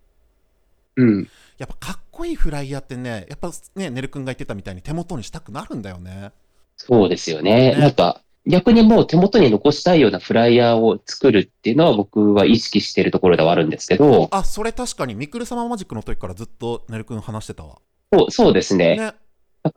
[0.96, 1.28] うん。
[1.58, 6.32] やっぱかっこいいフライヤーってね、やっぱね、ねるくんが言ってたみたいに手元にしたくなるんだよね。
[6.78, 7.74] そうですよね。
[7.74, 17.80] ねなんか、逆にもう手元に残したいようなフライヤーを作るっていうのは僕は意識しているところではあるんですけど、あ、それ確かに、ミクル様マジックの時からずっとねるくん話してたわ。
[18.12, 18.98] そうそうですね。
[18.98, 19.14] ね。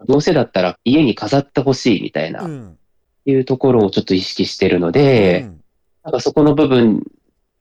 [0.08, 2.78] どうせだったら家に飾ってほしいみたいな、うん。
[3.24, 5.60] いうところをちょっと意識してるので、うん
[6.06, 7.02] なんかそこの部分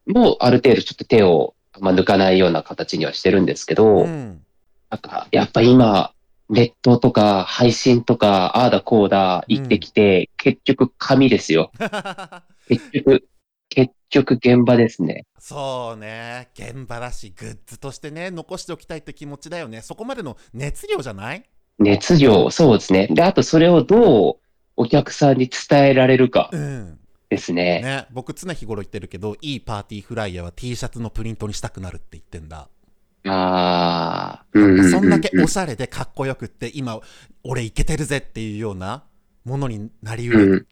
[0.07, 4.41] もある程度ちょっと手を、まあ、抜かないような形にはしてるんですけど、うん。
[4.89, 6.11] なんかやっぱ今、
[6.47, 11.71] ネットとか配信とか、ああだこうだ言ってきて、結局紙ですよ。
[12.69, 13.27] 結局、
[13.69, 15.25] 結局現場ですね。
[15.39, 16.49] そうね。
[16.53, 19.81] 現場だし、グッズとしてね、残しておきたいって気持ちだよね。
[19.81, 21.43] そこまでの熱量じゃない？
[21.79, 23.07] 熱量、そうですね。
[23.07, 24.35] で、あとそれをどう
[24.77, 26.99] お客さんに伝えられるかうん。
[27.35, 27.81] ですね。
[27.81, 28.07] ね。
[28.11, 32.69] 僕常日頃言ってるけど、いいパーティーフライヤーは T シャツのプリントにしたくなるって言ってんだ。
[33.27, 36.99] ああ、うんうんうんうんそんだけおしゃれでかっこよくって、今、
[37.43, 39.03] 俺いけてるぜっていうような
[39.43, 40.51] ものになりうる。
[40.51, 40.67] うん。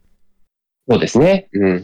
[0.90, 1.50] そうですね。
[1.54, 1.70] うん。
[1.72, 1.80] や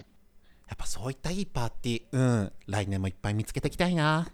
[0.76, 2.52] っぱそういったいいパーティー、うん。
[2.68, 4.28] 来年もいっぱい見つけていきたいな。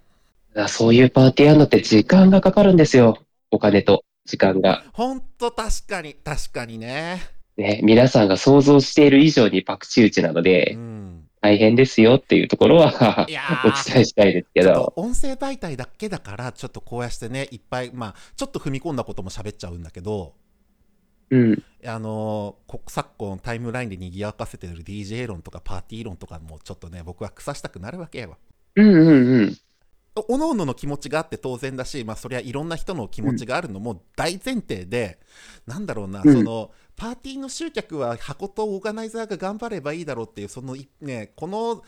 [0.68, 3.18] そういうパーティーやるのって時間がかかるんですよ。
[3.52, 4.84] お金と時間が。
[4.94, 7.35] ほんと確かに、確かにね。
[7.58, 11.26] ね、皆さんが想像している以上にパクチ打ちなのうで、ん。
[11.42, 12.88] 大変ですよっていうところは
[13.30, 14.94] おー伝えしたいですけど。
[14.96, 20.34] 音声媒体だけだから、ちょっとこうやしてね、いっぱい、まあ、ちょっと踏み込んだことも喋っちゃうんだけど、
[21.30, 21.64] うん。
[21.86, 22.56] あの
[22.88, 28.38] 昨今タイムラインで賑やかせてる DJ 論とかパーティー論とかもちょっとね、僕は腐したくなるわけよ。
[28.76, 29.58] うんうんうん。
[30.28, 35.20] おのおのの気持ちがあって当然だし、まあ、そりゃいろんな人の気持ちがあるのも大前提で、
[35.68, 36.34] なんだろうな、うん。
[36.34, 41.84] そのパーティーの集客は箱とオーガナイザーが頑張ればいいだろうっていうそのいねこの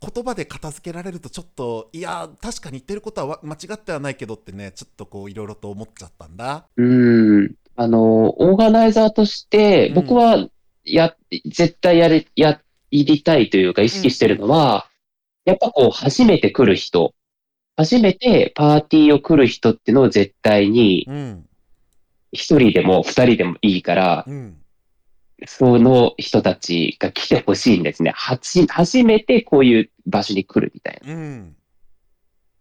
[0.00, 6.66] 言葉で片付けられるとちょっといや確かに言ってることはわ間違ってはないけどってねちょっとこういろいろと思っちゃったんだ。
[6.76, 7.54] うん。
[7.76, 9.94] あの、オーガナイザーとして、うん。
[9.94, 10.48] 僕は、
[10.84, 12.60] や、絶対やれ、や、
[12.92, 14.86] りたいというか意識してるのは、
[15.44, 17.14] やっぱこう、初めて来る人、
[17.76, 21.46] 初めてパーティーを来る人ってのを絶対に、うん
[22.36, 24.56] 一人でも二人でもいいから、うん
[25.46, 28.12] その人たちが来てほしいんですね。
[28.14, 31.14] はち、初めてこういう場所に来るみたいな。
[31.14, 31.56] うん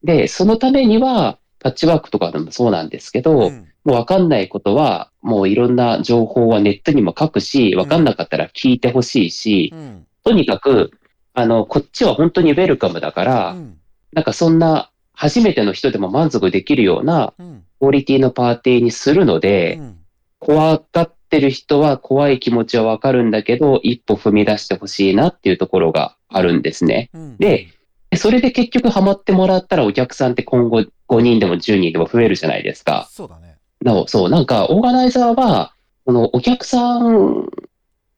[0.04, 10.92] で、そのためには、パッチワークとかでもそうなんですけど、うんもうわかんないことは、もういろんな情報はネットにも書くし、わかんなかったら聞いてほしいし、うんとにかく、
[11.34, 13.78] あの、こっちは本当にウェルカムだから、うん
[14.14, 19.98] なんかそんな初めての人でも満足できるようなうんクオリティのパーティーにするので、うん
[20.40, 27.10] 怖がってる人は怖い気持ちはわかるんだけど、一歩踏み出してほしいなっていうところがあるんですね。
[27.14, 27.70] うんで
[28.10, 33.08] でそれで結局ハマってもらったらお客さんって今後5人でも10人でも増えるじゃないですか。
[33.10, 33.58] そうだね。
[33.82, 35.74] なお、そう、なんかオーガナイザーは、
[36.06, 37.48] このお客さん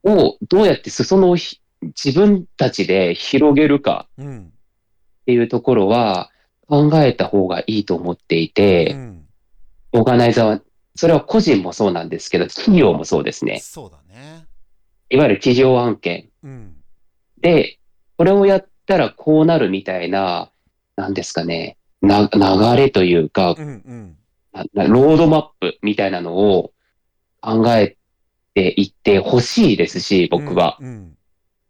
[0.03, 4.51] をどうやって裾野をひ自分たちで広げるかうん
[5.21, 6.29] っていうところは
[6.67, 9.21] 考えた方がいいと思っていて、うん
[9.91, 10.61] オーガナイザーは、
[10.95, 13.59] それは個人もそうなんですけど、企業もそうですね。
[13.59, 14.45] そうだね。
[15.09, 16.29] いわゆる企業案件。
[16.43, 16.75] うん
[17.39, 17.77] で、
[18.17, 20.51] これをやったらこうなるみたいな、
[20.95, 24.17] なんですかね、な、流れというかう、んうん
[24.73, 26.71] ロードマップみたいなのを
[27.41, 27.97] 考え
[28.53, 30.77] ていってほしいですし、僕は。
[30.79, 31.17] うん。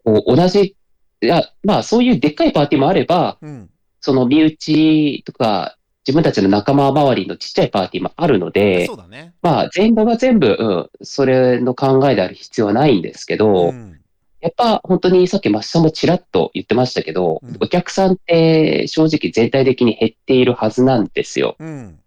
[0.03, 0.75] こう同じ、
[1.21, 3.69] いや、まあそういうでっかいパーティーもあれば、うん。
[4.05, 9.33] その身内とか、自分たちの仲間周りのちっちゃいパーティーもあるのでそ、うだね。
[9.41, 13.99] まあ全部が全部、うん、それの考えである必要はないんですけど、うん。
[14.41, 21.55] やっぱ本当にさっきマシさんもちらっと言ってましたけど、うんお客さんって正直全体的に減っているはずなんですよ。
[21.57, 21.99] うん。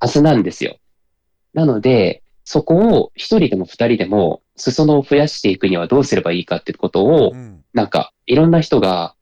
[0.00, 0.78] はずなんですよ。
[1.52, 7.62] なので、そこを一人でも二人でも裾野を増やしていくにはどうすればいいかってことを、うん。
[7.74, 9.14] なんかいろんな人が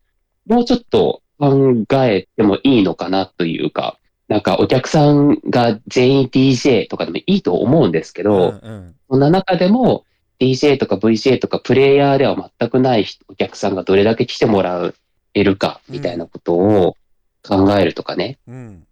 [0.46, 8.94] もうちょっと考えてもいいのかなというか、なんかお客さんが全員 DJ とかでもいいと思うんですけど、うん。
[9.10, 10.04] そんな中でも
[10.40, 14.92] DJ とか VJ とかプレイヤーでは全くない人お客さんがどれだけ来てもら
[15.34, 16.96] えるかみたいなことを
[17.46, 18.38] 考えるとかね。
[18.46, 18.86] うん。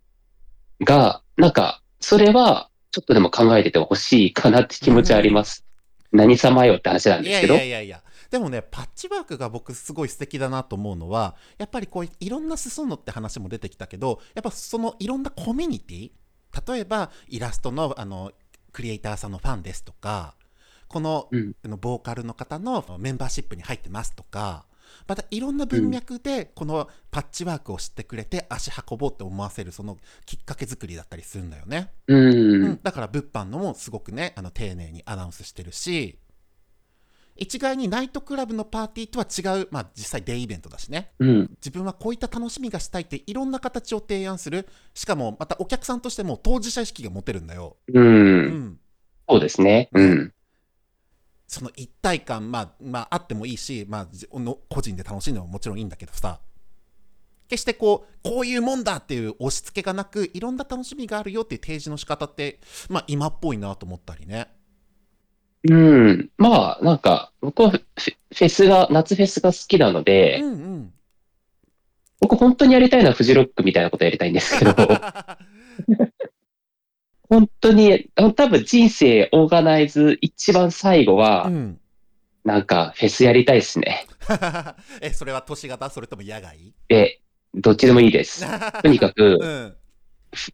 [0.80, 5.64] が、なんか、それはちょっとでも考えててほしいかなって気持ちはあります。
[6.12, 7.54] 何様よって話なんですけど。
[7.54, 8.02] やいやいや。
[8.32, 16.10] でもね、パッチワークが僕すごい素敵だなと思うのは、やっぱりこういろんな裾野って話も出てきたけど、やっぱそのいろんなコミュニティ、
[16.66, 18.32] 例えばイラストのあの
[18.72, 20.34] クリエイターさんのファンですとか、
[20.88, 21.28] この,、
[21.62, 24.64] のボーカルの方のメンバーシップに入ってますとか、
[25.06, 31.92] またいろんな文脈でこのパッチワークを知ってくれて足運ぼうって思わせるそのきっかけ作りだったりするんだよね。
[32.06, 32.80] ううんん。
[32.82, 36.18] だから物販のもすごくねあの丁寧にアナウンスしてるし
[37.42, 41.50] 一概にナイトクラブのパーティーとは違う、まあ、実際デイイベントだしねうん。
[41.56, 48.00] 自分はこういった楽しみがしたいっていろんな形を提案するしかもまたお客さんとしても当事者意識が持てるんだよ、う。
[48.00, 48.78] うんん、
[49.28, 49.88] そうですね。
[49.92, 50.32] うん。
[51.48, 56.40] その一体感、まあ、まああってもいいし、まあ、じの個人で楽しんでももちろんいいんだけどさ
[57.48, 64.48] 決してこうこういうもんだっていう押し付けがなくいろんな楽しみがあるよっていう提示の仕方って、まあ、今っぽいなと思ったりね。
[65.70, 66.30] うん。
[66.38, 70.92] まあ、なんか、僕はフェスが、夏フェスが好きなので、うんうん。
[72.20, 74.72] 僕本当にやりたいのはフジロックみたいなことやりたいんですけど、
[77.28, 81.80] 本当に、多分人生オーガナイズ一番最後はう、ん、
[82.44, 84.06] なんかフェスやりたいですね。
[85.00, 86.72] えそれは都市型それとも野外？
[86.88, 87.20] で、
[87.54, 88.44] どっちでもいいです。
[88.82, 89.74] とにかくう、ん。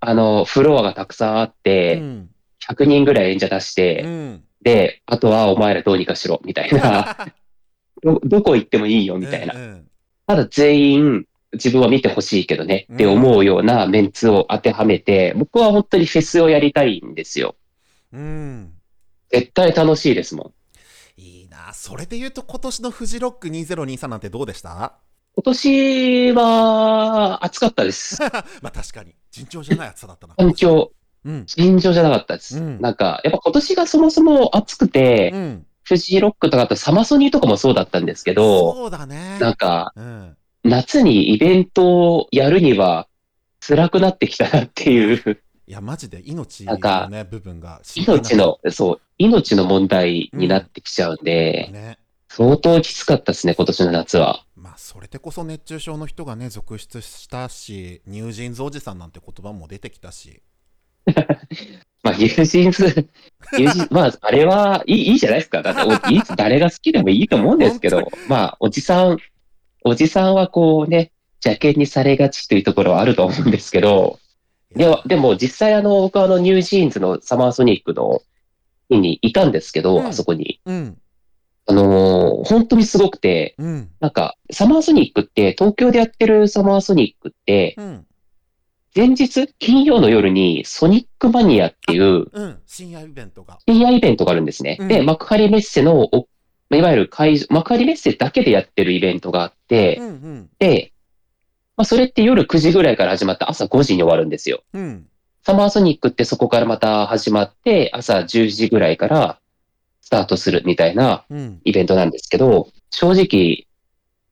[0.01, 2.31] あの、フロアがたくさんあっうて、ん
[2.67, 7.17] 100人ぐらい演者出しうて、んで、あとはお前らどうにかしろ、みたいな。
[8.03, 9.59] ど、どこ行ってもいいよ、みたいなう。
[9.59, 9.89] ん
[10.27, 17.57] ただ全員自分は見てほしいけどねって思うようなメンツを当てはめて、僕は本当にフェスをやりたいんですよ。
[18.13, 18.73] うんうん
[19.31, 20.53] 絶対楽しいですも
[21.17, 21.21] ん。
[21.21, 24.95] いいなそれで言うと今年のフジロック2023なんてどうでした？
[25.35, 28.21] 今年は暑かったです。
[28.63, 32.59] まあ確かに尋常じゃない暑さだったな環境、うん尋常じゃなかったです。
[32.59, 32.81] うん。
[32.81, 35.67] なんか、やっぱ今年がそもそも暑くて、うん。
[35.83, 39.39] フジロックとかあとサマソニーとかもそうだったんですけど、そうだね。
[39.41, 40.37] なんか、うん。
[40.65, 43.09] 夏にイベントをやるには
[43.61, 51.99] 辛くなってきたなっていう、いやマジで命のなんかね部分が命の、そう、命の問題になってきちゃうんで、ね。
[52.29, 54.45] 相当きつかったですね、今年の夏は。
[54.57, 60.43] まあそれでこそ熱中症の人がね続出したしニュージーンズおじさんなんて言葉も出てきたし
[62.03, 63.09] まあ、ニュージーンズ、
[63.59, 65.63] ニュージーンまあ、あれはいいいいじゃないですか。
[65.63, 69.19] だっておいい、誰が好きでもいいと思うんですけど、まあ、おじさん、
[69.85, 71.13] おじさんはこうね、
[71.45, 74.19] 邪険にされがちというところはあると思うんですけど、
[74.75, 78.23] ではでも実際あの、僕はあの、ニュージーンズのサマーソニックの
[78.89, 80.07] 日にいたんですけど、うん。
[80.07, 80.61] あそこに。
[80.67, 80.99] うん。
[81.67, 83.91] あのー本当にすごくて、うん。
[84.01, 88.07] なんか、サマーソニックって、東京でやってるサマーソニックって、うん
[88.99, 92.59] 前日、金曜の夜にソニックマニアっていううん。
[92.67, 93.61] 深夜イベントが。
[93.65, 94.77] 深夜イベントがあるんですね。
[94.81, 94.89] うん。
[94.89, 96.27] で、幕張メッセのお、
[96.75, 100.51] いわゆる会場、幕張メッセだけでやってるイベントがあって、うんうん。
[100.59, 100.93] で、
[101.77, 104.65] まあ、それって夜9時ぐらいから始まって朝5時に終わるんですよ。
[104.73, 105.07] うん。
[105.45, 109.39] サマーソニックってそこからまた始まって、朝10時ぐらいから
[110.01, 111.61] スタートするみたいなうん。
[111.63, 113.68] イベントなんですけど、正直、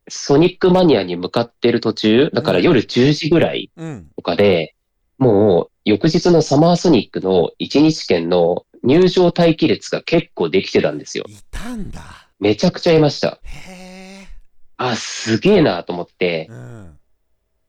[0.08, 4.10] ソニックマニアに向かってる途中、だから夜10時ぐらいうん。
[4.16, 4.74] とかで、
[5.18, 11.24] もう翌日のサマーソニックの1日券の入場待機列が結構できてたんですよ。
[11.28, 12.02] いたんだ。
[12.38, 13.40] めちゃくちゃいました。
[13.42, 14.28] へえ。
[14.76, 16.46] あ、すげえなと思って。
[16.50, 16.98] う、ん。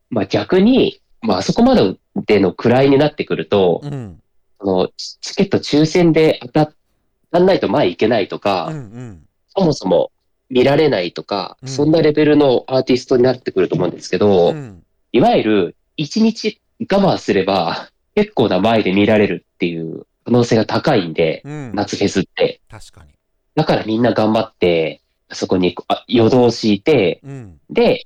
[0.10, 4.22] まあ逆に、まああそこまででの位になってくると、うん。
[4.60, 6.74] そのチチケット抽選で当たっ
[7.32, 9.28] 当たんないと前行けないとうか、んうん。
[9.50, 10.12] そもそも
[10.50, 14.84] 見られないとか、うんそんなレベルのアーティストになってくると思うんですけど、うん
[15.14, 21.72] いわゆる1日我慢すれば結構な前で見られるっていう可能性が高いんで、うん。
[21.74, 22.60] 夏フェスって。
[22.70, 23.12] 確かに。
[23.56, 27.60] だからみんな頑張って、そこにあ夜通しいて、うん。
[27.70, 28.06] で、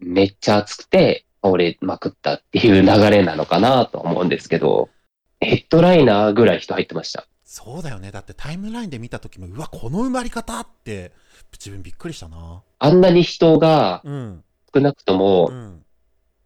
[0.00, 4.90] めっちゃ暑くて倒れまくったっていう流れなのかなとは思うんですけど、
[5.38, 7.26] ヘッドライナーぐらい人入ってました。
[7.44, 8.10] そうだよね。
[8.10, 11.12] だってタイムラインで見た時も、うわ、この埋まり方って、
[11.52, 12.62] 自分びっくりしたな。
[12.78, 14.44] あんなに人がうん。
[14.74, 15.84] 少なくとも、うん。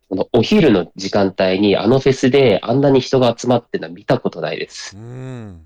[0.09, 4.97] このお昼の時間帯にあのフェスであんなに人が集まってるのは見たことないです。
[4.97, 5.63] うん。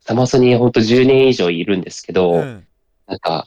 [0.00, 2.66] サマソニほんと10年以上いるんですけど、うん。
[3.06, 3.46] なんか、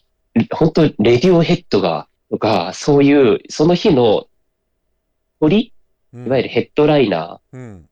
[0.52, 4.28] 本当レディオヘッドが、とか、そういう、その日の
[5.40, 5.74] 鳥
[6.14, 7.90] うんいわゆるヘッドライナうん。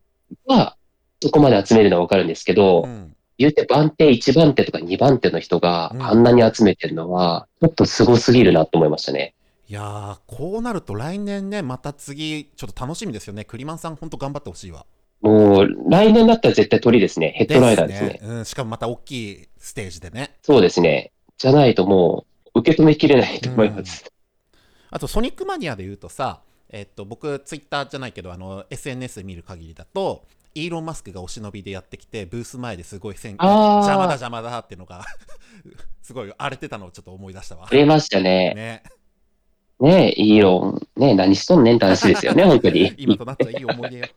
[0.48, 0.78] ーは、
[1.22, 3.11] そこまで集めるのはわかるんですけど、うん。
[3.42, 9.34] 言うて番手1番手とか2番手の人がうんあんなに集めてるのは、ちょっとすごすぎるなと思いましたね。
[9.68, 13.46] いやー、こうなると来年ね、また次、ちょっと楽しみですよね。
[13.46, 14.86] クリマンさん、ほんと頑張ってほしいわ。
[15.22, 17.34] もう、来年だったら絶対鳥ですね。
[17.38, 18.20] ヘッドライナーですね。
[18.22, 18.46] うん。
[18.46, 20.36] しかもまた大きいステージでね。
[20.44, 21.14] そうですね。
[21.38, 24.12] じゃないともう、受け止めきれないと思います。
[24.89, 30.26] あと、ソニックマニアで言うとさ、えっと、僕、ツイッターじゃないけど、あの、SNS で見る限りだと、
[30.56, 35.04] イーロン・マスクがお忍びでやってきて、ブース前ですごい戦あー邪魔だ邪魔だっていうのが、
[36.02, 37.76] すごい荒れてたのをちょっと思い出したわあ。
[37.76, 38.54] りましたね。
[38.56, 38.84] ね。
[39.80, 42.93] ねえ、イーロン、ねえ、何しとんねんって話ですよね、 本当に。
[42.97, 44.08] 今となったらいい思い出よ。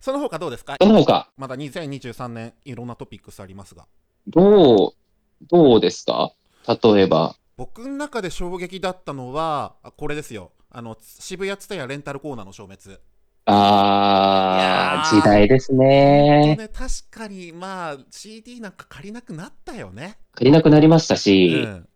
[0.00, 0.76] その他どうですか？
[0.80, 3.86] その他、まだ2023年、いろんなトピックスありますが。
[4.26, 4.92] どう、
[5.48, 6.32] どうですか？
[6.66, 7.36] 例えば。
[7.56, 10.50] 僕の中で衝撃だったのは、あこれですよ。
[10.70, 12.98] あの、渋谷ツタヤレンタルコーナーの消滅。
[13.46, 16.56] あー、時代ですね。
[16.56, 20.16] ね、確かに、まあ、CD なんか借りなくなったよね。
[20.32, 21.86] 借りなくなりましたうし、ん。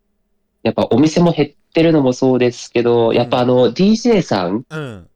[0.63, 5.09] やっぱお店も減ってるのもそうですけど、やっぱあの、DJ さん、うん。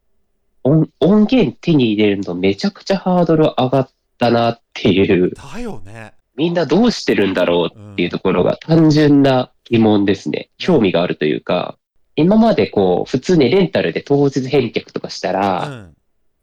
[0.63, 6.13] 音音源手に入れるのめちゃくちゃハードル上がったなっていう、だよね。
[6.35, 10.49] みんなどうしてるんだろうっていうところが単純な疑問ですね。
[10.57, 11.77] 興味があるというか、
[12.15, 15.95] 今までこう、普通にレンタルで当日返却とかしたうら、ん。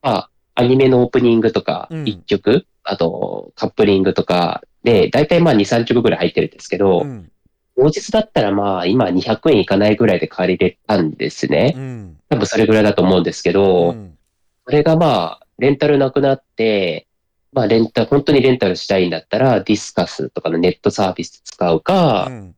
[0.03, 7.31] まあ、アニメのオープニングとかうん、1曲、あと、カップリングとかで、だいたいまあ2、3曲ぐらい入ってるんですけど、うん。
[7.77, 11.75] 当日だったらまあ、今200円いかないぐらいで借りれたんですね。
[11.77, 12.19] うん。
[12.29, 14.17] 多分それぐらいだと思うんですけど、うん
[14.67, 15.07] それがま
[15.41, 17.09] あ、レンタルなくなって、
[17.53, 22.55] まあ、レンタル、本当にレンタルしたいんだったら、ディスカスとかのネットサービス使うか、うん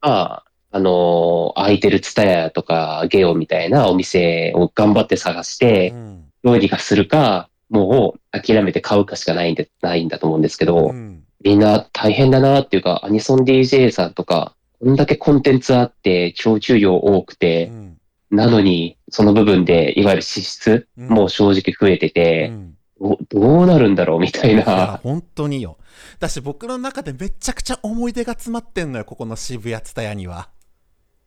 [0.00, 17.96] まあ、あのー空いてるツタヤとかゲオみたいなお店を頑張って探してう、んどうにかするか、もう諦めて買うかしかないんで、ないんだと思うんですけど、うんみんな大変だなっていうか、アニソン DJ さんとか、こんだけコンテンツあって、供給量多くうて、ん
[18.30, 25.00] なのに、その部分で、いわゆる支出うんも正直増えてて、うんどどうなるんだろうみたいいやな。
[25.02, 25.78] 本当によ。
[26.18, 30.50] だし僕の中でめちゃくちゃ思い出が詰まってんのよ、ここの渋谷ツタヤには。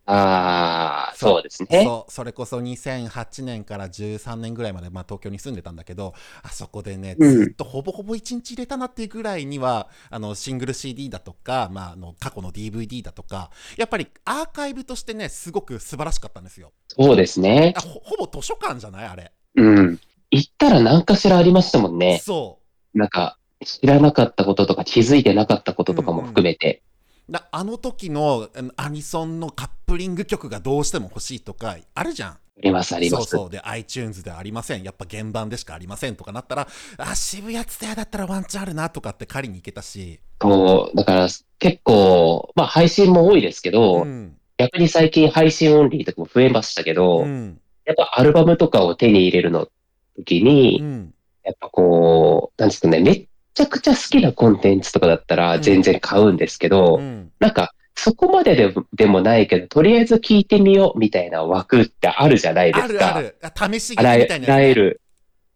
[0.05, 1.83] ああ、そうですね。
[1.85, 16.73] そう、それこそ2008年から13年ぐらいまで、まあ、東京に住んでたんだけど、あそこでね、うんずっとほぼほぼ1日入れたなっていうぐらいには、あの、シングル CD だとか、まあ、あの、過去の DVD だとか、やっぱりアーカイブとしてね、すごく素晴らしかったんですよ。
[16.89, 17.81] そうですねあ。
[17.81, 19.07] ほほぼ図書館じゃない？
[19.07, 19.31] あれ。
[19.55, 19.99] うん。
[20.31, 22.19] 行ったら何かしらありましたもんね。
[22.21, 22.59] そ
[22.93, 26.81] なんか、知らなかったこととか気づいてなかったこととかも含めて。
[26.85, 26.92] う。
[27.29, 32.31] だあの時のアニソンのカップリング曲がどうしても欲しいとか、あるじゃん。
[32.31, 33.29] あります、あります。
[33.29, 33.49] そうそう。
[33.49, 34.83] で、iTunes ではありません。
[34.83, 36.67] やっぱ原版でしかありませんとかなったら、
[36.97, 40.19] あ、渋谷ツタヤだったらワンチャンあるなとかって借りに行けたし。
[40.41, 41.27] そう、だから
[41.59, 44.37] 結構、まあ配信も多いですけど、うん。
[44.57, 47.59] 逆に最近配信オンリーとかも増えましたけど、うん。
[47.85, 49.67] やっぱアルバムとかを手に入れるの
[50.15, 51.13] 時に、うん。
[51.43, 57.31] やっぱこう、なんですかね、めっちゃくちゃ好きなコンテンツとかだったら全然買うんですけど、うん。
[57.39, 62.99] なんか、そこまででもでもないけど、とりあえず聞いてみようみたいな枠ってあるじゃないであすか。
[62.99, 63.37] るある。
[63.41, 65.01] あ試し聞きみたいなね、あらゆる、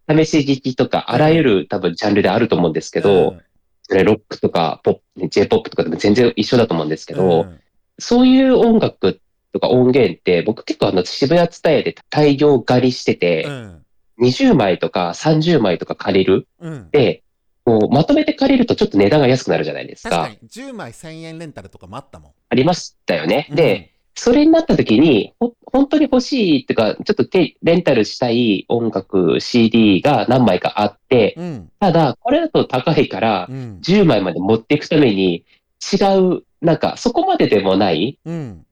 [0.09, 3.41] 試し聞きとか、あらゆる多分ジャンルであると思うんですけど、うん
[3.89, 7.59] それロックとかポップ、J-POP とかでも全然一緒だと思うんですけど、うん
[7.99, 9.19] そういう音楽
[9.53, 13.85] とか音源って、僕結構あの渋谷ツタヤで大量借りしてて、うん。
[14.19, 16.47] 20枚とか30枚とか借りる。
[16.59, 16.89] うん。
[16.91, 17.23] で、
[17.67, 20.09] こうまとめて借りるとちょっと値段が安くなるじゃないですか。
[20.09, 22.31] 確かに、10枚1000円レンタルとかもあったもん。
[22.47, 23.47] ありましたよね。
[23.49, 31.69] うんで、、それになった時に、ほ本当に欲しいっていうか、ちょっと手レンタルしたい音楽 CD が何枚かあって、うん。
[31.81, 33.79] ただ、これだと高いからう、ん。
[33.81, 35.43] 10枚まで持っていくために、
[35.91, 38.65] 違う、なんか、そこまででもない、うん。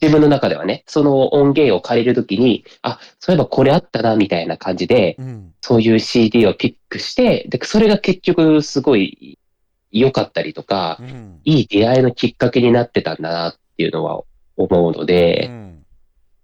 [0.00, 5.54] 自分の中ではね、その音源を借りるときに、あ、そういえばこれあったな、みたいな感じで、うん。
[5.60, 9.38] そういう CD をピックして、で、それが結局すごい
[9.90, 11.40] 良かったりとかう、ん。
[11.44, 14.22] いい出会いのきっかけになってたんだなっていうのは
[14.56, 15.66] 思うので、うん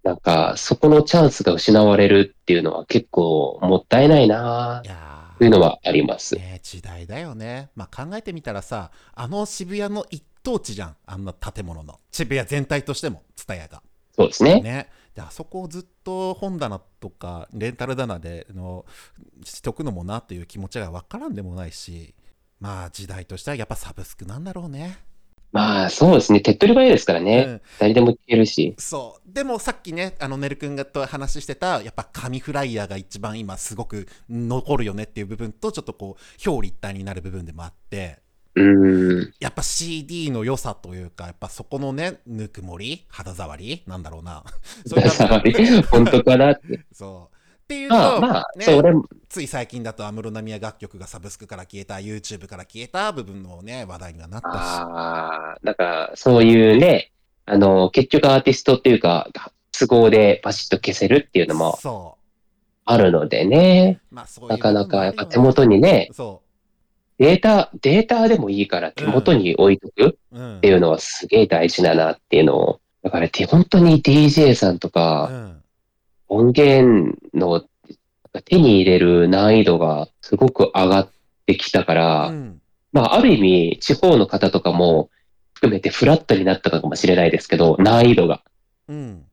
[0.03, 4.83] なんか、そこのチャンスが失われるっていうのは結構もったいないな
[5.39, 6.35] というのはあります。
[6.35, 7.71] ね時代だよね。
[7.77, 10.97] まあ、考えてみたらさ、あの渋谷の一等地じゃん。
[11.07, 12.01] あんな建物の。
[12.11, 13.83] 渋谷全体としても、ツタヤが。
[14.15, 14.61] そうですね。
[14.61, 14.89] ね。
[15.15, 18.85] で、あそこをずっと本棚とか、レンタル棚での
[19.45, 22.15] しとくのもなっていう気持ちがわからんでもないし、
[22.61, 24.99] まあ、時代としてはやっぱサブスクなんだろうね。
[25.53, 26.41] まあ、そうですね。
[26.41, 27.45] 手っ取り早いですからね。
[27.47, 28.75] うん誰でも聞けるし。
[28.79, 29.33] そう。
[29.33, 38.22] でもさっきね、あの、ねるくんがと話してた、やっぱ紙フライヤーが一番今すごく残るよねっていう部分と、ちょっとこう、表裏一体になる部分でもあって、
[38.55, 39.35] うーん。
[39.41, 44.45] やっぱ CD の良さというか、やっぱそこのね、ぬくもり肌触りなんだろうな。
[44.87, 45.83] そういった触り？
[45.83, 46.85] 本当かなって。
[46.93, 47.37] そう。
[47.63, 54.55] っていうと、まあまあ、ね、それも、つい最近だと安室奈美恵楽曲がサブスクから消えた、YouTube から消えた部分のね、話題にはなったし。
[54.55, 57.13] ああ、なんか、そういうね、
[57.47, 59.29] あの、結局アーティストっていうか、
[59.73, 62.17] 都合でパシッと消せるっていうのもそ
[62.85, 64.15] あるのでね、う。
[64.15, 66.43] まあそうなかなかやっぱ手元元にね、そ
[67.19, 70.19] データ、データでもいいから手元に置いとく。
[70.35, 75.63] っていうのはすげえ大事だなっていうのを、だからて本当に DJ さんとかうん。
[76.29, 77.63] 音源の
[78.45, 81.11] 手に入れる難易度がすごく上がっ
[81.47, 82.61] てきたから、うん。
[82.93, 85.11] まあある意味地方の方とかも
[85.53, 88.43] 含めてフラットになったのかもしれないですけど、難易度が。
[88.89, 89.25] うん。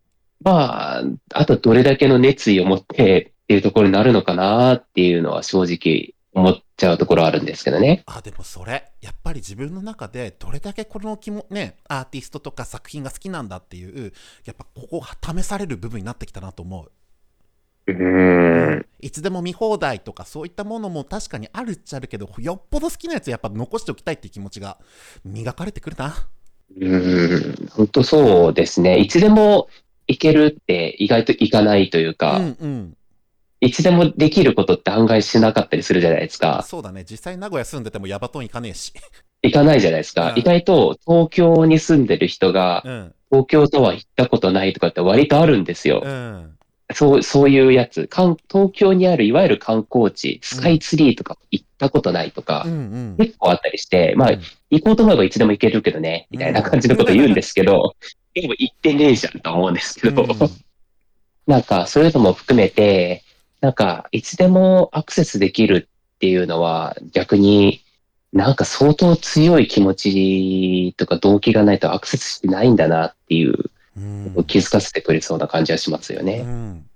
[0.41, 1.03] まあ、
[1.33, 8.03] あとどれだけの熱意を持ってっていうところになるのかなっていうのは正直思っちゃうところあるんですけどね。
[8.05, 14.13] あ、でもそれ、やっぱり自分の中でどれだけこの気も、ね、アーティストとか作品が好きなんだっていう、
[14.45, 16.91] やっぱここ試される部分になってきたなと思う。
[17.87, 18.85] うーん。
[19.01, 24.77] いつでも見放題とかそういったものも確かにあるっちゃあるけど、よっぽど好きなやつやっぱ残しておきたいっていう気持ちが
[25.23, 26.29] 磨かれてくるな。
[26.77, 27.67] うーん。
[27.69, 28.99] 本当そうですね。
[28.99, 29.67] いつでも
[30.07, 32.97] いけるって意外といかないというか、うんうん。
[33.61, 36.63] いつでもできることって案外しなかったりするじゃないですか。
[36.65, 37.03] そうだね。
[37.09, 38.93] 実際名古屋住んでてもヤバトン行かねえし。
[39.41, 40.31] いかないじゃないですか。
[40.31, 43.13] うん意外と東京に住んでる人がうん。
[43.31, 46.01] 東京とは行ったことないとかって割とあるんですよ。
[46.03, 46.57] うん。
[46.93, 48.09] そう、そういうやつ。
[48.11, 48.37] 東
[48.71, 53.15] 京にあるいわゆる観光地、スカイツリーとか行ったことないとかうんうん。
[53.17, 54.41] 結構あったりして、まあうん
[54.71, 57.95] 行こうと思えばいつでも行けるけどね、みたいな感じのこと言うんですけど、
[58.35, 60.29] でも行ってねえじゃんと思うんですけど、うん
[61.47, 63.23] なんかそういうのも含めて、
[63.61, 67.83] なんかいつでもアクセスできるっていうのは逆に
[68.31, 76.41] なんか相当強い気持ちとか動機がないとアクセスしてないんだなっていううん気づかせてくれそうな感じはしますようね。
[76.43, 76.89] ん。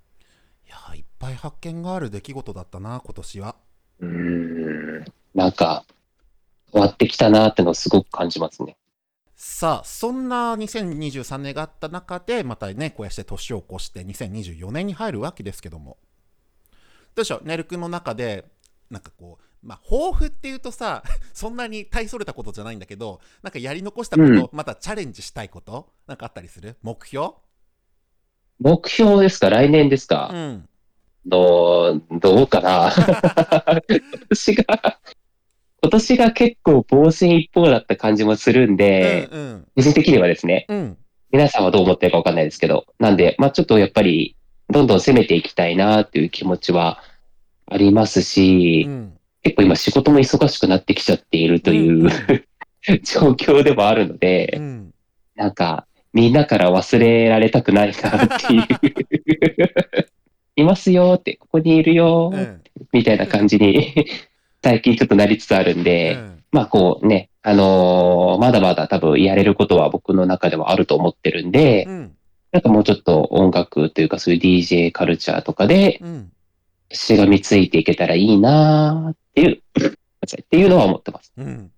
[0.66, 3.56] いや、いっぱい発見がある出来事だったな、今年は。
[4.00, 5.04] うーん。
[5.34, 5.84] なんか
[6.72, 8.76] 変わってきたなってのをすごく感じますね。
[9.36, 15.98] さあ、そんな2023年があった中で、またね、こうやって年を越して2024年に入るわけですけども。
[17.14, 18.44] どうでしょう、ねるくんの中で、
[18.90, 21.02] なんかこう、まあ、抱負っていうとさ、
[21.32, 24.48] そんなに大それたことじゃないんだけど、なんかやり残したこと、うん。
[24.52, 26.76] またチャレンジしたいこと、なんかあったりする？
[26.82, 27.30] 目標？
[28.60, 29.50] 目標ですか？
[29.50, 30.68] 来年ですか、うん。
[31.26, 32.92] どう、どうかな？
[33.88, 33.90] 今
[34.28, 34.98] 年が、
[35.82, 40.76] 今年が結構防戦一方だった感じもするんで、うん個人的にはですね、うん。
[40.76, 40.98] うん。
[41.30, 44.36] 皆さんはどう思ってるかわかんないですけど、なんで、まあちょっとやっぱり、
[44.74, 47.00] どんどん攻めていきたいなっていう気持ちは
[47.66, 49.12] ありますし、うん。
[49.44, 52.10] 結構今仕事も忙しくなってきちゃっているという、
[53.04, 54.94] 状況でもあるので、うん。
[55.36, 58.64] なんか、みんなから忘れられたくないなっていう。
[60.56, 62.40] いますよって、ここにいるようん。
[62.40, 62.62] うん。
[62.92, 64.06] みたいな感じに、
[64.60, 72.16] 最近ちょっとなりつつあるんで、うんまあこうね、あのーまだまだ多分やれることは僕の中ではあると思ってるんで、うん。
[72.54, 76.30] なんかもうちょっと音楽というかそういう DJ カルチャーとかでうん。
[76.92, 81.32] しがみついていけたらいいなーっていう、っていうのは思ってます。
[81.36, 81.72] うん。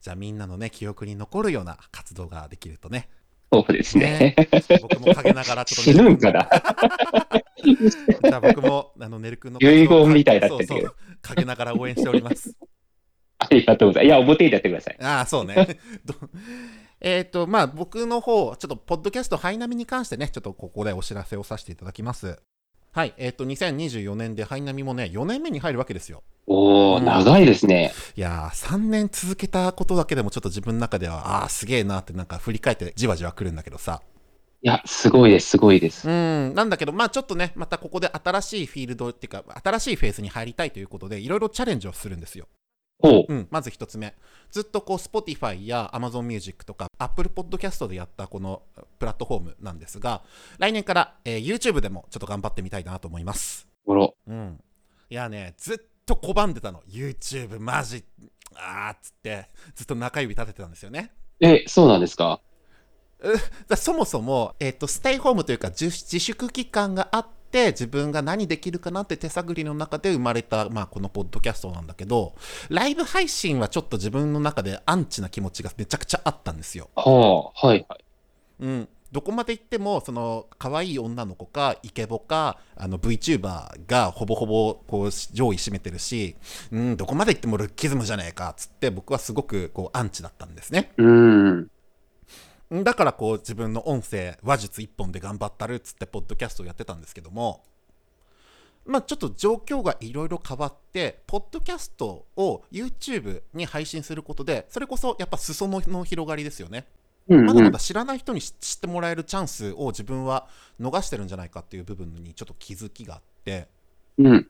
[0.00, 3.08] じゃあみんなのね、記憶に残るような活動ができるとね。
[3.52, 4.34] そうですね。
[4.80, 6.48] 僕も陰ながらちょっと死ぬ んかな
[7.62, 10.96] じゃあ僕も、あの、ねるくんの遺言みたいになってるそうそう。
[11.20, 12.56] 陰ながら応援しております。
[13.38, 14.06] ありがとうございます。
[14.06, 14.96] いや、表でやってください。
[15.00, 15.78] ああ、そうね。
[17.02, 22.38] どえっと、まあ、僕の方、ちょっと、ポッドキャスト、ハイナミに関してね、ちょっとここでお知らせをさせていただきます。
[22.92, 26.22] はい、えっ、と、2024年でハイナミもね、4年目に入るわけですよ。
[26.46, 27.92] おー、うん長いですね。
[28.16, 34.02] いやー、3年続けたことだけでもちょっと自分の中では、ああー、すげえなってなんか振り返ってじわじわ来るんだけどさ。
[34.64, 36.08] いや、すごいです、すごいです。
[36.08, 42.46] うん、なんだけど、まあちょっとね、またここで新しいフィールドっていうか、新しいフェーズに入りたいということで、いろいろチャレンジをするんですよ。
[43.02, 43.32] ほう。
[43.32, 44.14] うん、まず一つ目。
[44.50, 48.62] ずっとこう、Spotify や Amazon Music とか、Apple Podcast でやったこの
[48.98, 50.22] プラットフォームなんですが、
[50.58, 53.66] 来年から、えー YouTube でもちょっと頑張ってみたいなと思います。
[53.84, 54.14] ごろ。
[54.26, 54.60] うん。
[55.10, 55.76] いやね、ずっ
[56.06, 56.82] と拒んでたの。
[56.88, 58.04] YouTube マジ、
[58.54, 61.12] あーっつって、ずっと中指立ててたんですよね。
[61.40, 62.40] え、そうなんですか？
[63.68, 72.34] だそもそも、えっとステイホームというか自自粛期間があって自分が何できるかなって手探りの中で生まれた、まあ、このポッドキャストなんだけど
[72.68, 76.90] ライブ配信はちょっと自分の中でアンチな気持ちがめちゃくちゃあったんですよ。
[76.94, 78.04] はあ、はい、はい。
[78.60, 86.36] うん、どこまで行ってもその可愛い女の子かイケボかあの VTuber がほぼほぼこう上位占めてるし、
[86.70, 90.92] うん、どこまで行ってもルッキズムじゃねえかっつって僕はすごくこうアンチだったんですね。
[90.96, 91.71] うーん。
[92.72, 97.62] だからこう自分の音声話術一本で頑張ったるっつってポッドキャストをやってたんですけども
[98.86, 106.86] まあちょっと状況がいろいろ変わってポッドキャストを YouTube に配信することでそれこそやっぱ裾野の広がりですよね
[107.28, 107.78] うん、うんまだまだ。
[107.78, 110.48] 知らない人に知知ってもらえるチャンスを自分は
[110.80, 113.68] 逃してるんじゃないかっていう部分にちょっと気づきがあって
[114.18, 114.48] うん。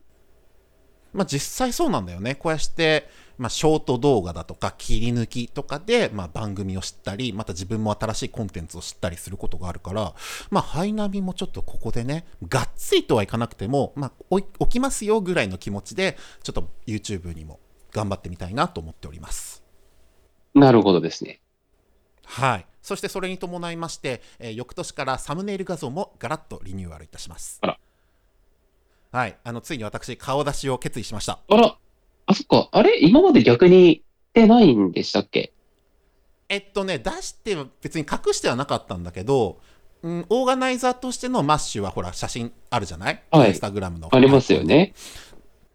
[1.13, 2.35] まあ、実際そうなんだよね。
[2.35, 3.09] こうやって、
[3.39, 10.15] まあ、ショート動画だとか切り抜きとかで、まあ、番組を知ったり、また自分も新しいコンテンツを知ったりすることがあるから、
[10.51, 17.59] まあ、ハイナビもちょっとここでね、がっつりとはいかなくても、まあ、起きますよぐらいの気持ちで、ちょっと YouTube にも
[17.93, 19.63] 頑張ってみたいなと思っております。
[20.55, 21.41] なるほどですね。
[22.25, 22.67] はい。
[22.83, 27.59] そしてそれに伴いまして、えー翌年からサムネイル画像もガラッとリニューアルいたします。
[27.63, 27.79] あら
[29.13, 29.37] はい。
[29.45, 31.39] あの、ついに私、顔出しを決意しました。
[31.47, 31.77] あら、
[32.27, 32.71] あ、そっか。
[32.73, 32.99] あれ？
[32.99, 34.03] 今まで逆に
[34.33, 35.53] 出ないんでしたっけ？
[36.49, 39.61] えっとね、出しては別に隠してはなかったんだけど、
[40.03, 44.09] うん、オーガナイザーとしてのマッシュはほら写真あるじゃない、はいインスタグラムの。
[44.11, 44.65] ありますよ。
[44.65, 44.95] ね。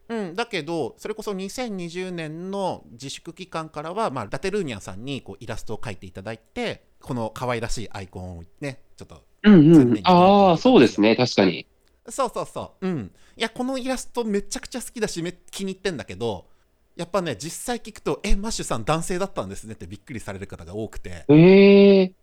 [0.09, 9.99] うん、だけど、それこそ2020年の自粛期間からは、まあ、ラテルーニャンさんにこうイラストを描いていただいて、この可愛らしいアイコンをね、ちょっとうんうん。
[10.03, 11.15] ああ、そうですね。
[11.15, 11.67] 確かに。
[12.09, 12.87] そうそうそう。
[12.87, 13.11] うん。
[13.35, 16.47] いや、このイラストめちゃくちゃ好きだし、め気に入ってんだけど、
[16.95, 22.13] やっぱね、実際聞くと、え、マッシュさん男性だったんですねってびっくりされる方が多くて、ええ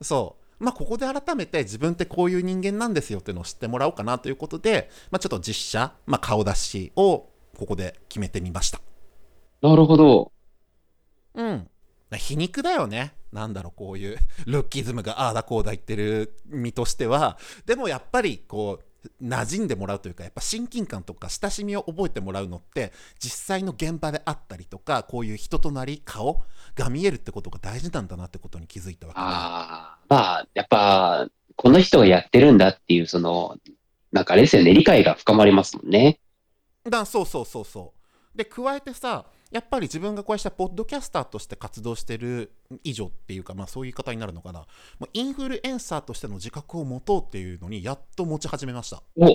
[0.00, 0.64] そう。
[0.64, 8.80] まあ、ここで改めて自分ってこういう人間なんですよっていうのを知ってもらおうかなということで、まあ、ちょっと実写、まあ、顔出しをここで決めてみました。
[9.62, 10.32] なるほど。
[11.34, 11.68] うん。
[12.12, 13.14] 皮肉だよね。
[13.32, 17.38] なんだろう、こういう ルッキズムがああだこうだ言ってる身としては。
[17.66, 18.86] でもやっぱり、こう、
[19.22, 26.44] 馴染んでもらうというか、やっぱ親近感とか親しみを覚えてもらうのって、実際の現場であったりとか、こういう人となり、顔
[26.74, 33.56] が見えるってことが大事なんだなってことに気づいたわけあ、まあ、やっぱ、この人がやってるんだっていう、その、
[34.12, 34.72] なんかあれですよね。
[34.72, 36.20] 理解が深まりますもんね。
[36.88, 37.92] だそうそうそうそ
[38.34, 38.38] う。
[38.38, 44.66] で、加えてさ、やっぱり自分がこうしたポッドキャスターとして活動してる以上っていうか、まあそういう言い方になるのかな。
[44.98, 49.02] もうインフルエンサーとしての自覚を持とうっていうのにやっと持ち始めました。
[49.16, 49.26] お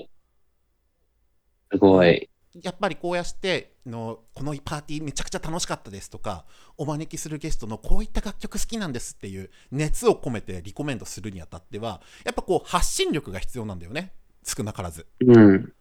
[1.71, 2.29] すごい。
[2.61, 6.45] やっぱりこうやってのこのパーティーめちゃくちゃ楽しかったですとか
[6.77, 14.11] お招きするゲストのこういった楽曲好きなんですっていう熱を込めてリコメンドするにあたってはやっぱこう発信力が必要なんだよね
[14.43, 15.07] 少なからず。
[15.25, 15.73] うん。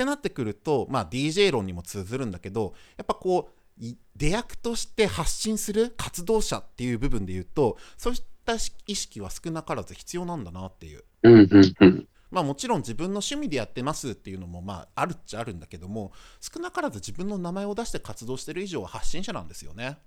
[0.00, 8.54] ってなってくると、まあ、DJ 論にも通ずるんだけどやっぱこうい出役として発信する活動者っていう部分で言うとそういった
[8.86, 11.04] 意識は少なからず必要なんだなっていう。
[11.22, 12.08] うん、うん、うん。
[12.30, 19.98] まあもちろん自分の趣味でやってますっていうのもまああるっちゃあるんだけども少なからず自分の名前を出して活動してる以上は発信者なんですよね。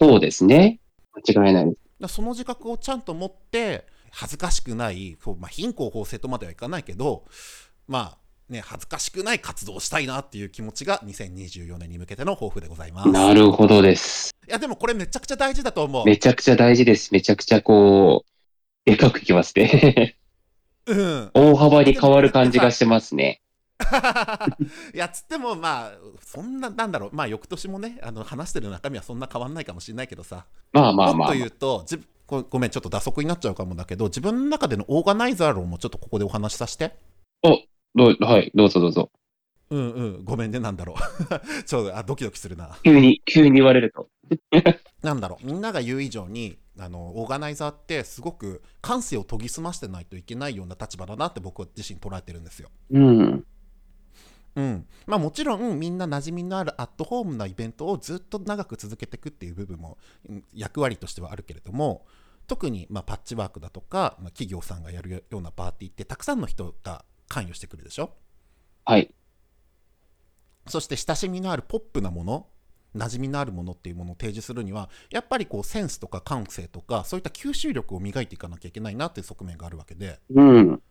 [0.00, 0.80] そうですね。
[1.14, 1.78] 間違いないです。
[2.00, 7.24] らその自覚をちゃんと持って恥ずかしくない、こうまあ、貧困法制とまではいかないけど
[7.86, 13.08] まあね恥ずかしくない活動をしたいなっていう気持ちが2024年に向けての抱負でございます。
[13.10, 14.34] なるほどです。
[14.48, 16.04] いやでもこれめちゃくちゃ大事だと思う。
[16.04, 17.12] めちゃくちゃ大事です。
[17.12, 20.16] めちゃくちゃこう、でかくきますね。
[20.86, 21.30] うん。
[21.34, 23.42] 大幅に変わる感じがしてますね。
[24.94, 36.96] いやつってもまあそんななんだろうまあ翌年もねあの話してる中身はそんな変わんないかもしれないけどさまあまあまあ、もっと言うとじごごめんちょっと打足になっちゃうかもだけど自分の中でのオーガナイザー論もちょっとここでお話しさせて
[37.96, 39.10] どうはい、どうぞどうぞ。
[39.70, 40.96] うんうんごめんねなんだろう
[41.64, 44.08] ちょっとあドキドキするな急に、急に言われると。
[45.02, 53.46] なんだろうみんなが言う以上にあのオーガナイザーってすごく感性を研ぎ澄ましてないといけないような立場だなって僕自身捉えてるんですようん。
[54.56, 62.06] うん、まあもちろんみんな馴染みのあるアットホームなイベントをずっと長く続けていくっていう部分もうん役割としてはあるけれども
[62.46, 68.14] 特にまあパッチワークだとか、まあ、企業さんがやるようなパーティーってたくさんの人が関与してくるでしょ？
[68.84, 69.12] はい。
[70.68, 72.48] そして親しみのあるポップなもの
[72.96, 80.82] 馴染みのあるものっていうものを提示するにはやっぱりこうセンスとか感性とかそういった吸収力を磨いていかなきゃいけないなっていう側面があるわけで、うん。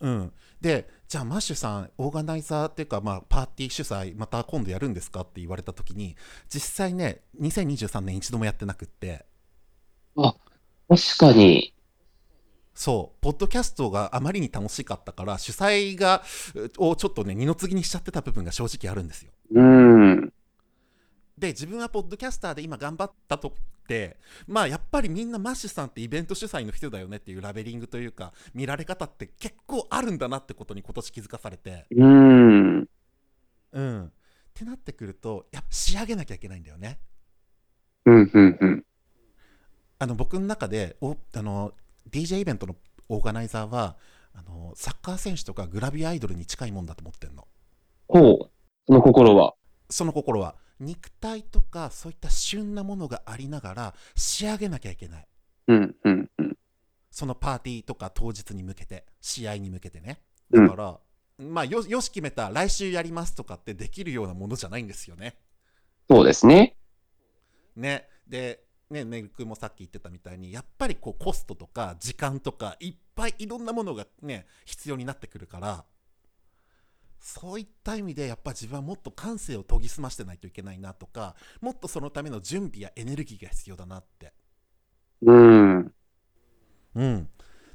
[0.00, 6.16] うん、でじゃあマッシュさんオーガナイザーっていうか、まあ、パーティー主催また今度やるんですかって言われた時に
[6.48, 9.24] 実際ね2023年一度もやってなくって。
[10.16, 11.73] 確かに、
[12.74, 16.22] そうポッドキャストがあまりに楽しかったから主催が
[16.78, 20.32] をちょっとね二の次にしちゃってた部分が正直あるんですようん。
[21.38, 23.52] で自分はポッドキャスターで今頑張ったとっ
[23.86, 24.16] て
[24.46, 32.88] まあやっぱりみんなマッシュさんってイベント主催の人だよねっていうラベリングというか見られ方って結構あるんだなってことに今年気づかされてうん。
[33.72, 34.10] うんっ
[34.54, 36.98] てなってくるとやっぱ仕上げなきゃいけないんだよね
[38.06, 38.84] うん、うん、うん。
[39.98, 41.72] あの僕の中でおあの
[42.10, 42.76] DJ イベントの
[43.08, 43.96] オーガナイザーは
[44.34, 47.46] あのサッカー選手とかグラビアアイドルに近いもんだと思ってんの
[48.08, 48.50] ほう。
[48.86, 49.54] その心は。
[49.90, 55.26] その心は肉体とかそういった旬なものがありながら仕上げなきゃいけない
[55.68, 56.58] うん、うん、うん。
[57.10, 60.82] そのパーティーとか当日に向けて試合に向けてねうんだか
[61.38, 65.36] ら、まあよよし決めた来週やりますとかってできるようなものじゃないんですよね
[66.10, 66.76] そうですね。
[67.76, 68.62] ねで
[68.94, 75.84] ねねるくんもさっき言ってたみたいにやっぱりこうコストとか時間とかいっぱいいろんなものがね必要になってくるから
[77.18, 84.32] そういった意味でやっぱ自分はもっと感性を研ぎ澄ましてないといけないなとかもっとそのための準備やエネルギーが必要だなって。
[85.22, 85.94] うん。
[86.94, 87.28] うん。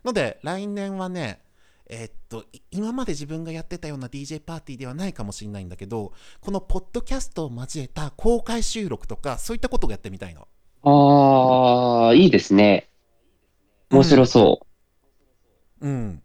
[0.05, 1.41] ので来年はね
[1.89, 10.47] えーっとい今まで自分がやってたような DJ パーティーではないかもしれないんだけどこのポッドキャストを交えた公開収録とかそういったことをやってみたいの
[10.83, 12.87] ああ、いいですね。
[13.91, 14.65] 面白そ
[15.81, 16.21] うん。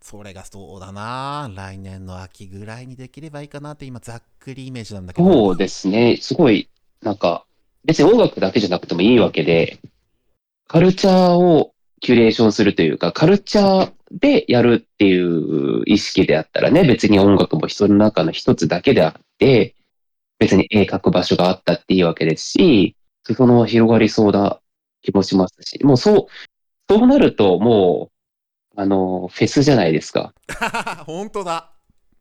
[0.00, 1.50] それがそうだな。
[1.54, 5.24] 来年の秋ぐらいにできればいいかなって今ざっくりイメージなんだけう。
[5.24, 5.32] ど。
[5.32, 6.16] そうですね。
[6.16, 6.70] すごい、
[7.02, 7.44] なんか、
[7.84, 9.78] 別に音楽だけじゃなくてもいいわけで、
[10.66, 19.74] カルチャーをキュレーションするというか、カルチャーでやるっていう意識であったらね、別に音楽も人の中の一つだけであって、
[20.38, 22.96] 別に絵描く場所があったっていいわけですし、
[23.34, 24.60] その広がりそうな
[25.02, 26.26] 気もしますし、もうそう、
[26.88, 28.10] そうなるとも
[28.76, 30.34] う、あの、フェスじゃないですか。
[31.06, 31.72] 本当だ。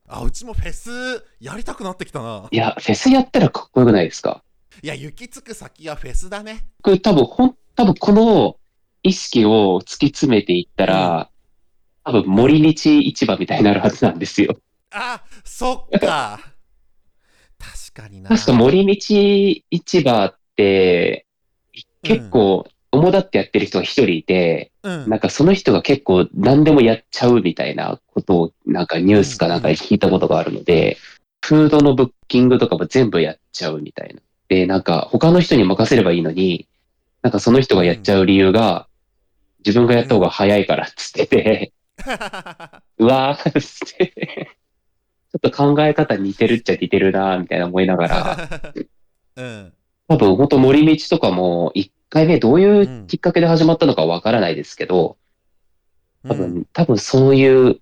[0.07, 2.47] あ、うちもフェスやりたくなってきたな。
[2.49, 4.43] いや、フェスやったらかっこよくないですか？
[4.81, 6.67] いや、行き着く先はフェスだね。
[6.81, 8.57] これ多分、ほん、多分この
[9.03, 11.29] 意識を突き詰めていったら、
[12.03, 14.57] 多分森道市場みたいになるはずなんですよ。
[14.91, 16.39] あ、そっか。
[17.59, 18.29] 確かにな。
[18.29, 18.93] 確か森道
[19.71, 25.09] 市場結構、主だってやってる人が一人いて、うん。
[25.09, 30.97] なんかその人が結構何でもやっちゃうみたいなことを、なんかニュースかなんかで聞いたことがあるので、
[31.41, 34.21] フードのブッキングとかも全部やっちゃうみたいな。
[34.49, 36.67] で、なんか他の人に任せればいいのに、
[37.21, 38.87] なんかその人がやっちゃう理由が、
[39.65, 41.73] 自分がやった方が早いからっつってて、
[42.99, 44.57] うわーっつって、
[45.31, 48.49] ちょっと考え方似てるっちゃ似てるなーみたいな思いながら、
[49.35, 49.73] うん。
[50.07, 55.17] 多分本当森道とかも一回目どういうきっかけで始まったのかわからないですけど、
[56.27, 57.79] 多分、うん多分そういう、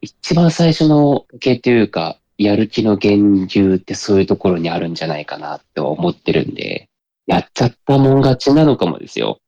[0.00, 6.88] 一番最初の系っていうか、やる気の源流ってそういうところにあるんじゃないかなって思ってるんで、
[7.26, 9.40] やっちゃったもん勝ちなのかもですよ。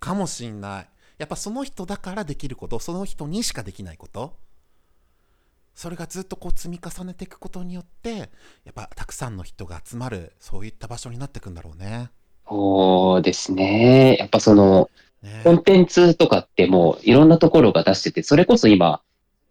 [0.00, 0.88] かもしんない。
[1.18, 4.34] やっぱその人だからできること、その人にしかできないこと。
[5.74, 8.24] それがずっとこう積み重ねていくことによって、や
[8.70, 12.10] っぱたくさんの人が集まる、そういった場所になっていくんだろうね。
[12.48, 14.16] そうですね。
[14.18, 14.90] やっぱその、
[15.22, 19.00] ねコンテンツとかってもういろんなところが出してて、それこそ今、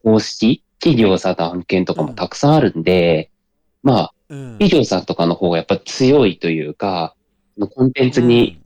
[0.03, 3.31] 公式、企業さんの案件とかもたくさんあるんで、
[3.81, 7.15] まあ、うん企業さんとかの方がやっぱ強いというか、
[7.75, 8.61] コンテンツに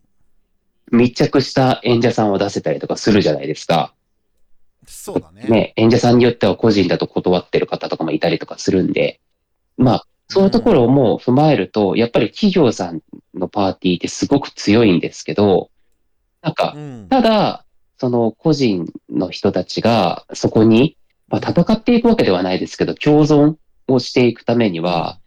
[0.90, 3.94] 密着した演者さんを出せたりとかするじゃないですか。
[4.88, 5.42] うんそうだね。
[5.48, 9.20] ね、演者さんによっては個人だと断ってる方とかもいたりとかするんで、
[9.76, 13.00] まあ、そういうところも踏まえると、やっぱり企業さん
[13.34, 15.70] のパーティーってすごく強いんですけど、
[16.42, 17.06] なんかう、ん。
[17.08, 17.64] ただ、
[17.98, 20.96] その個人の人たちがそこに、
[21.28, 23.56] まあ、戦っていくわけではないですけど、共存
[23.88, 25.18] をしていくためには、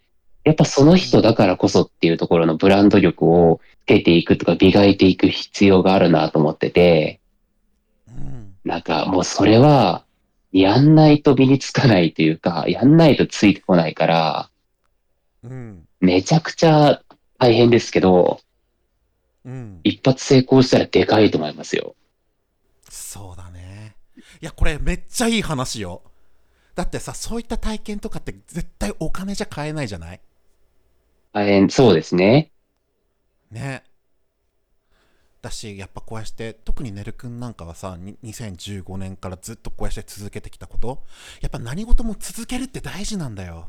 [0.43, 7.20] やっぱその人だからこそっていうところのブランド力をつけていくとか磨いていく必要があるなと思ってて、うん
[8.63, 10.05] なんかもうそれは、
[10.51, 14.49] やんないと身につかないというか、やんないとついてこないから、
[15.43, 15.87] うん。
[15.99, 17.01] めちゃくちゃ
[17.39, 18.41] 大変ですけど、
[19.45, 19.79] うん。
[19.83, 21.95] 一発成功したらでかいと思いますよ。
[22.89, 23.95] そうだね。
[24.41, 26.03] いや、これめっちゃいい話よ。
[26.75, 30.21] だってさ、そういった体験とかって絶対お金じゃ買えないじゃない？
[31.33, 32.51] 大変、そうですね。
[33.49, 33.83] ね。
[35.41, 41.03] だし、やっぱこうして、特にねるくんなんかはさ、に2015年からずっとこうして続けてきたこと、
[41.41, 43.67] やっぱ何事も続けるって大事なんだよ。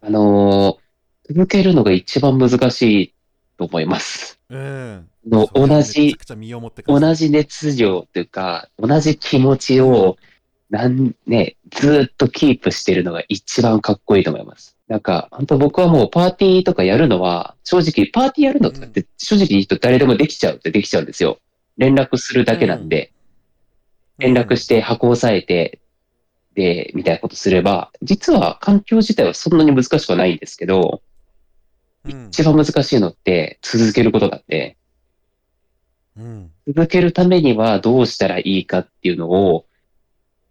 [0.00, 0.90] あのー
[1.32, 3.14] 続けるのが一番難しい
[3.56, 4.40] と思います。
[4.48, 5.08] うん。
[5.26, 6.16] の同じ
[6.86, 10.16] 同じ熱量というか、同じ気持ちを、
[10.70, 14.76] なんね、ずーっとキープしてるのが一番かっこいいと思います。
[14.86, 21.38] なんか、本当僕はもうパーティーとかやるのは、正直、パーティーやるのとかって正直言うと誰でもできちゃうってできちゃうんですよ。
[21.76, 23.12] 連絡するだけなんで、
[24.18, 25.80] 連絡して箱を押さえて、
[26.54, 31.02] で、みたいなことすれば、実は環境自体はそんなに難しくはないんですけど、
[32.04, 34.76] うん、一番難しいのって続けることなんで、
[36.16, 36.50] うん。
[36.66, 39.66] 続けるためにはどうしたらいいかっていうのを、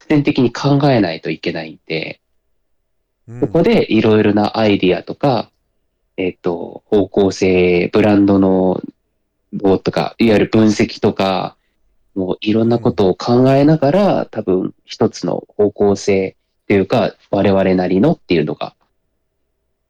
[0.09, 2.19] 必然的に考えないといけないんで、
[3.27, 3.39] うん。
[3.41, 5.51] そこでいろいろなアイディアとか、
[6.17, 8.81] えっ、と、方向性、ブランドの
[9.53, 11.55] どうとか、いわゆる分析とか、
[12.15, 18.75] もういろんなことを考えながら、多分一つの方向性っていうか、我々なりのっていうのが、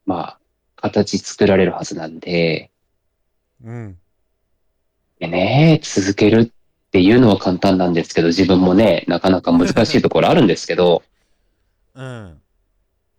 [0.06, 0.40] まあ、
[0.76, 2.72] 形作られるはずなんで、
[3.64, 3.98] うん。
[5.20, 6.52] でね、続ける
[6.90, 11.04] っていうのは簡単なんですけど、自分もね、なかなか難しいところあるんですけど、
[11.94, 12.42] うん。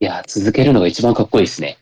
[0.01, 1.79] いや、続けるのが一番かっこいいですね。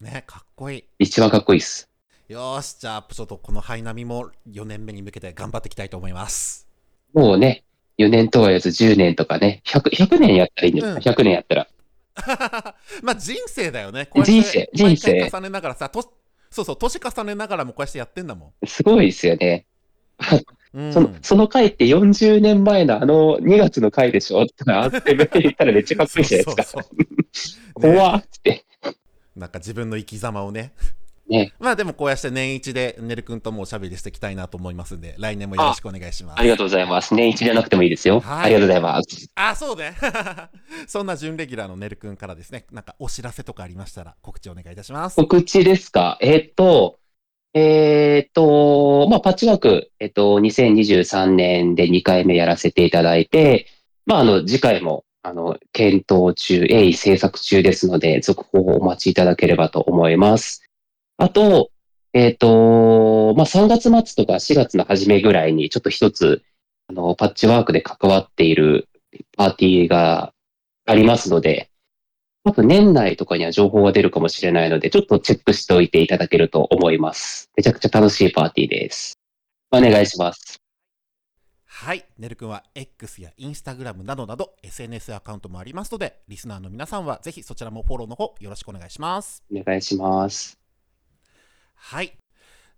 [0.00, 0.84] ね、かっこいい。
[1.00, 1.88] 一番かっこいいです。
[2.28, 6.68] よーし、じゃあ、ちょっとこのハイナミも4年目に向けて頑張っていきたいと思います。
[7.12, 7.64] もうね、
[7.98, 11.68] 4年とは言わず10年とかね、100, 100年やったらいいんですか、うん ?100 年やったら。
[13.02, 14.08] まあ人生だよね。
[14.14, 16.02] 人生人生重ねながらさ、と
[16.50, 19.66] そうそう、年重ねながらもこうやってやってんだもすごいですよね。
[20.74, 20.80] ん。
[20.80, 26.84] うん、そのその回って40年前のあの2月の回でしょってあって言ったらめっちゃかっこいいじゃないですか。
[27.74, 28.64] 怖っって。
[29.36, 30.72] なんか自分の生き様をね。
[31.28, 31.52] ね。
[31.60, 36.40] まあでもこうやって年一でねるくんともおしゃべりしていきたいなと思いますんで、来年もよろしくお願いします。
[36.40, 37.14] ありがとうございます。
[37.14, 38.20] 年一じゃなくてもいいですよ。
[38.20, 39.30] はいありがとうございます。
[39.34, 39.94] あ、そうね。
[40.88, 45.16] そんな準レギュラーのねるくんからですね、なんかお知らせとかありましたら告知お願いいたします。
[45.16, 46.18] 告知ですか？
[46.20, 46.98] えーっと、
[47.58, 53.66] えーっと、まあ、パッチワーク、えっと、2023年で2回目やらせていただいて、
[54.06, 60.62] まあ、あの、次回も、あの、検討中、鋭意制作中ですので、続報をお待ちいただければと思います。
[61.16, 61.70] あと、
[62.12, 66.42] えーっと、まあ、3月末とか4月の初めぐらいに、ちょっと一つ、
[66.88, 68.88] あの、パッチワークで関わっている
[69.36, 70.32] パーティーが
[70.86, 71.67] ありますので、
[72.48, 77.50] 多分年内とかには情報が出るかもしれないので、ちょっとチェックしておいていただけると思います。
[77.58, 79.18] めちゃくちゃ楽しいパーティーです。
[79.70, 80.58] お願いします。
[81.66, 82.06] はい。
[82.18, 89.42] ねるくんは X や Instagram などなど SNS アカウントもありますので、リスナーの皆さんはぜひそちらもフォローの方よろしくお願いします。
[89.54, 90.58] お願いします。
[91.74, 92.16] はい。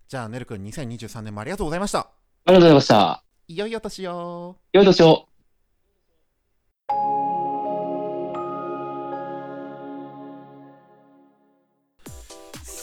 [0.09, 1.99] じゃあねるくん2023年もありがとうございました。
[1.99, 2.11] あ
[2.47, 3.23] りがとうございました。
[3.47, 5.01] いよいよ年よよいどし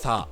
[0.09, 0.27] さ、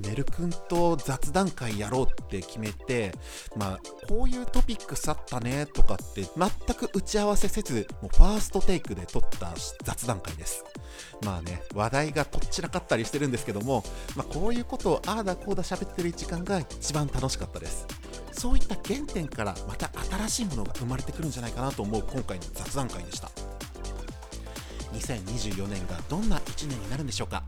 [0.00, 3.12] ねるくんと雑談会やろうって決めて、
[3.56, 9.54] まあ、こういうトピックスあったねとかって全く打ち合わせせず、もうファーストテイクで撮った
[9.84, 10.64] 雑談会です。
[11.24, 13.84] まあね、話題がこっちらかったりしてるんですけども、
[14.16, 17.86] まあ、こういうことをああだこうだ喋ってる時間が一番楽しかったです。
[18.32, 19.88] そういった原点からまた
[20.26, 23.30] 新しいものが生まれてくるんじゃないかなと思う今回の雑談会でした。
[24.94, 27.44] 2024年がどんな1年になるんでしょうか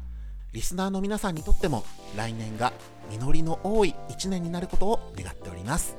[0.55, 1.85] リスナーの皆さんにとっても
[2.17, 2.73] 来年が
[3.11, 5.99] 実りの多い1年になることを願っております。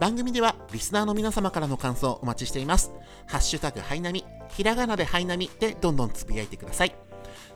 [0.00, 2.90] 番組ではリスナーの皆様からの感想をお待ちしています。
[3.26, 6.94] ハッシュタグハイナミひらがなでハイナミでどんどんつぶやいてください。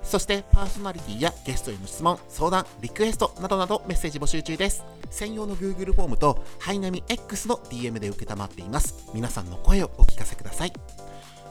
[0.02, 4.84] そしてパーソナリティやゲストへの質問相談リクエストなどなどメッセージ募集中です。
[5.08, 9.08] 専用の Google フォームとハイナミ X の DM で受けたまっています。
[9.14, 10.72] 皆さんの声をお聞かせください。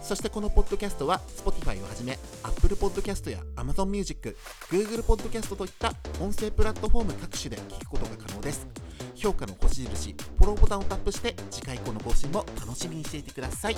[0.05, 4.37] そしてこのポッドキャストは Spotify をはじめ Apple Podcast や Amazon Music、
[4.69, 8.67] Google Podcast といった音声プラットフォーム各種で聞くことが可能です。
[9.15, 13.77] 評価の星印、フォローボタンをタップして次回以降の更新も楽しみにしていてください。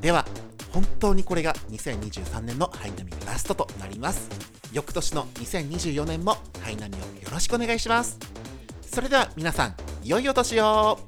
[0.00, 0.26] では、
[0.72, 4.28] 本当にこれが2023年のハイナミラストとなります。
[4.72, 8.18] 翌年の2024年もハイナミをよろしくお願いします。
[8.82, 10.98] それでは皆さん、良いお年を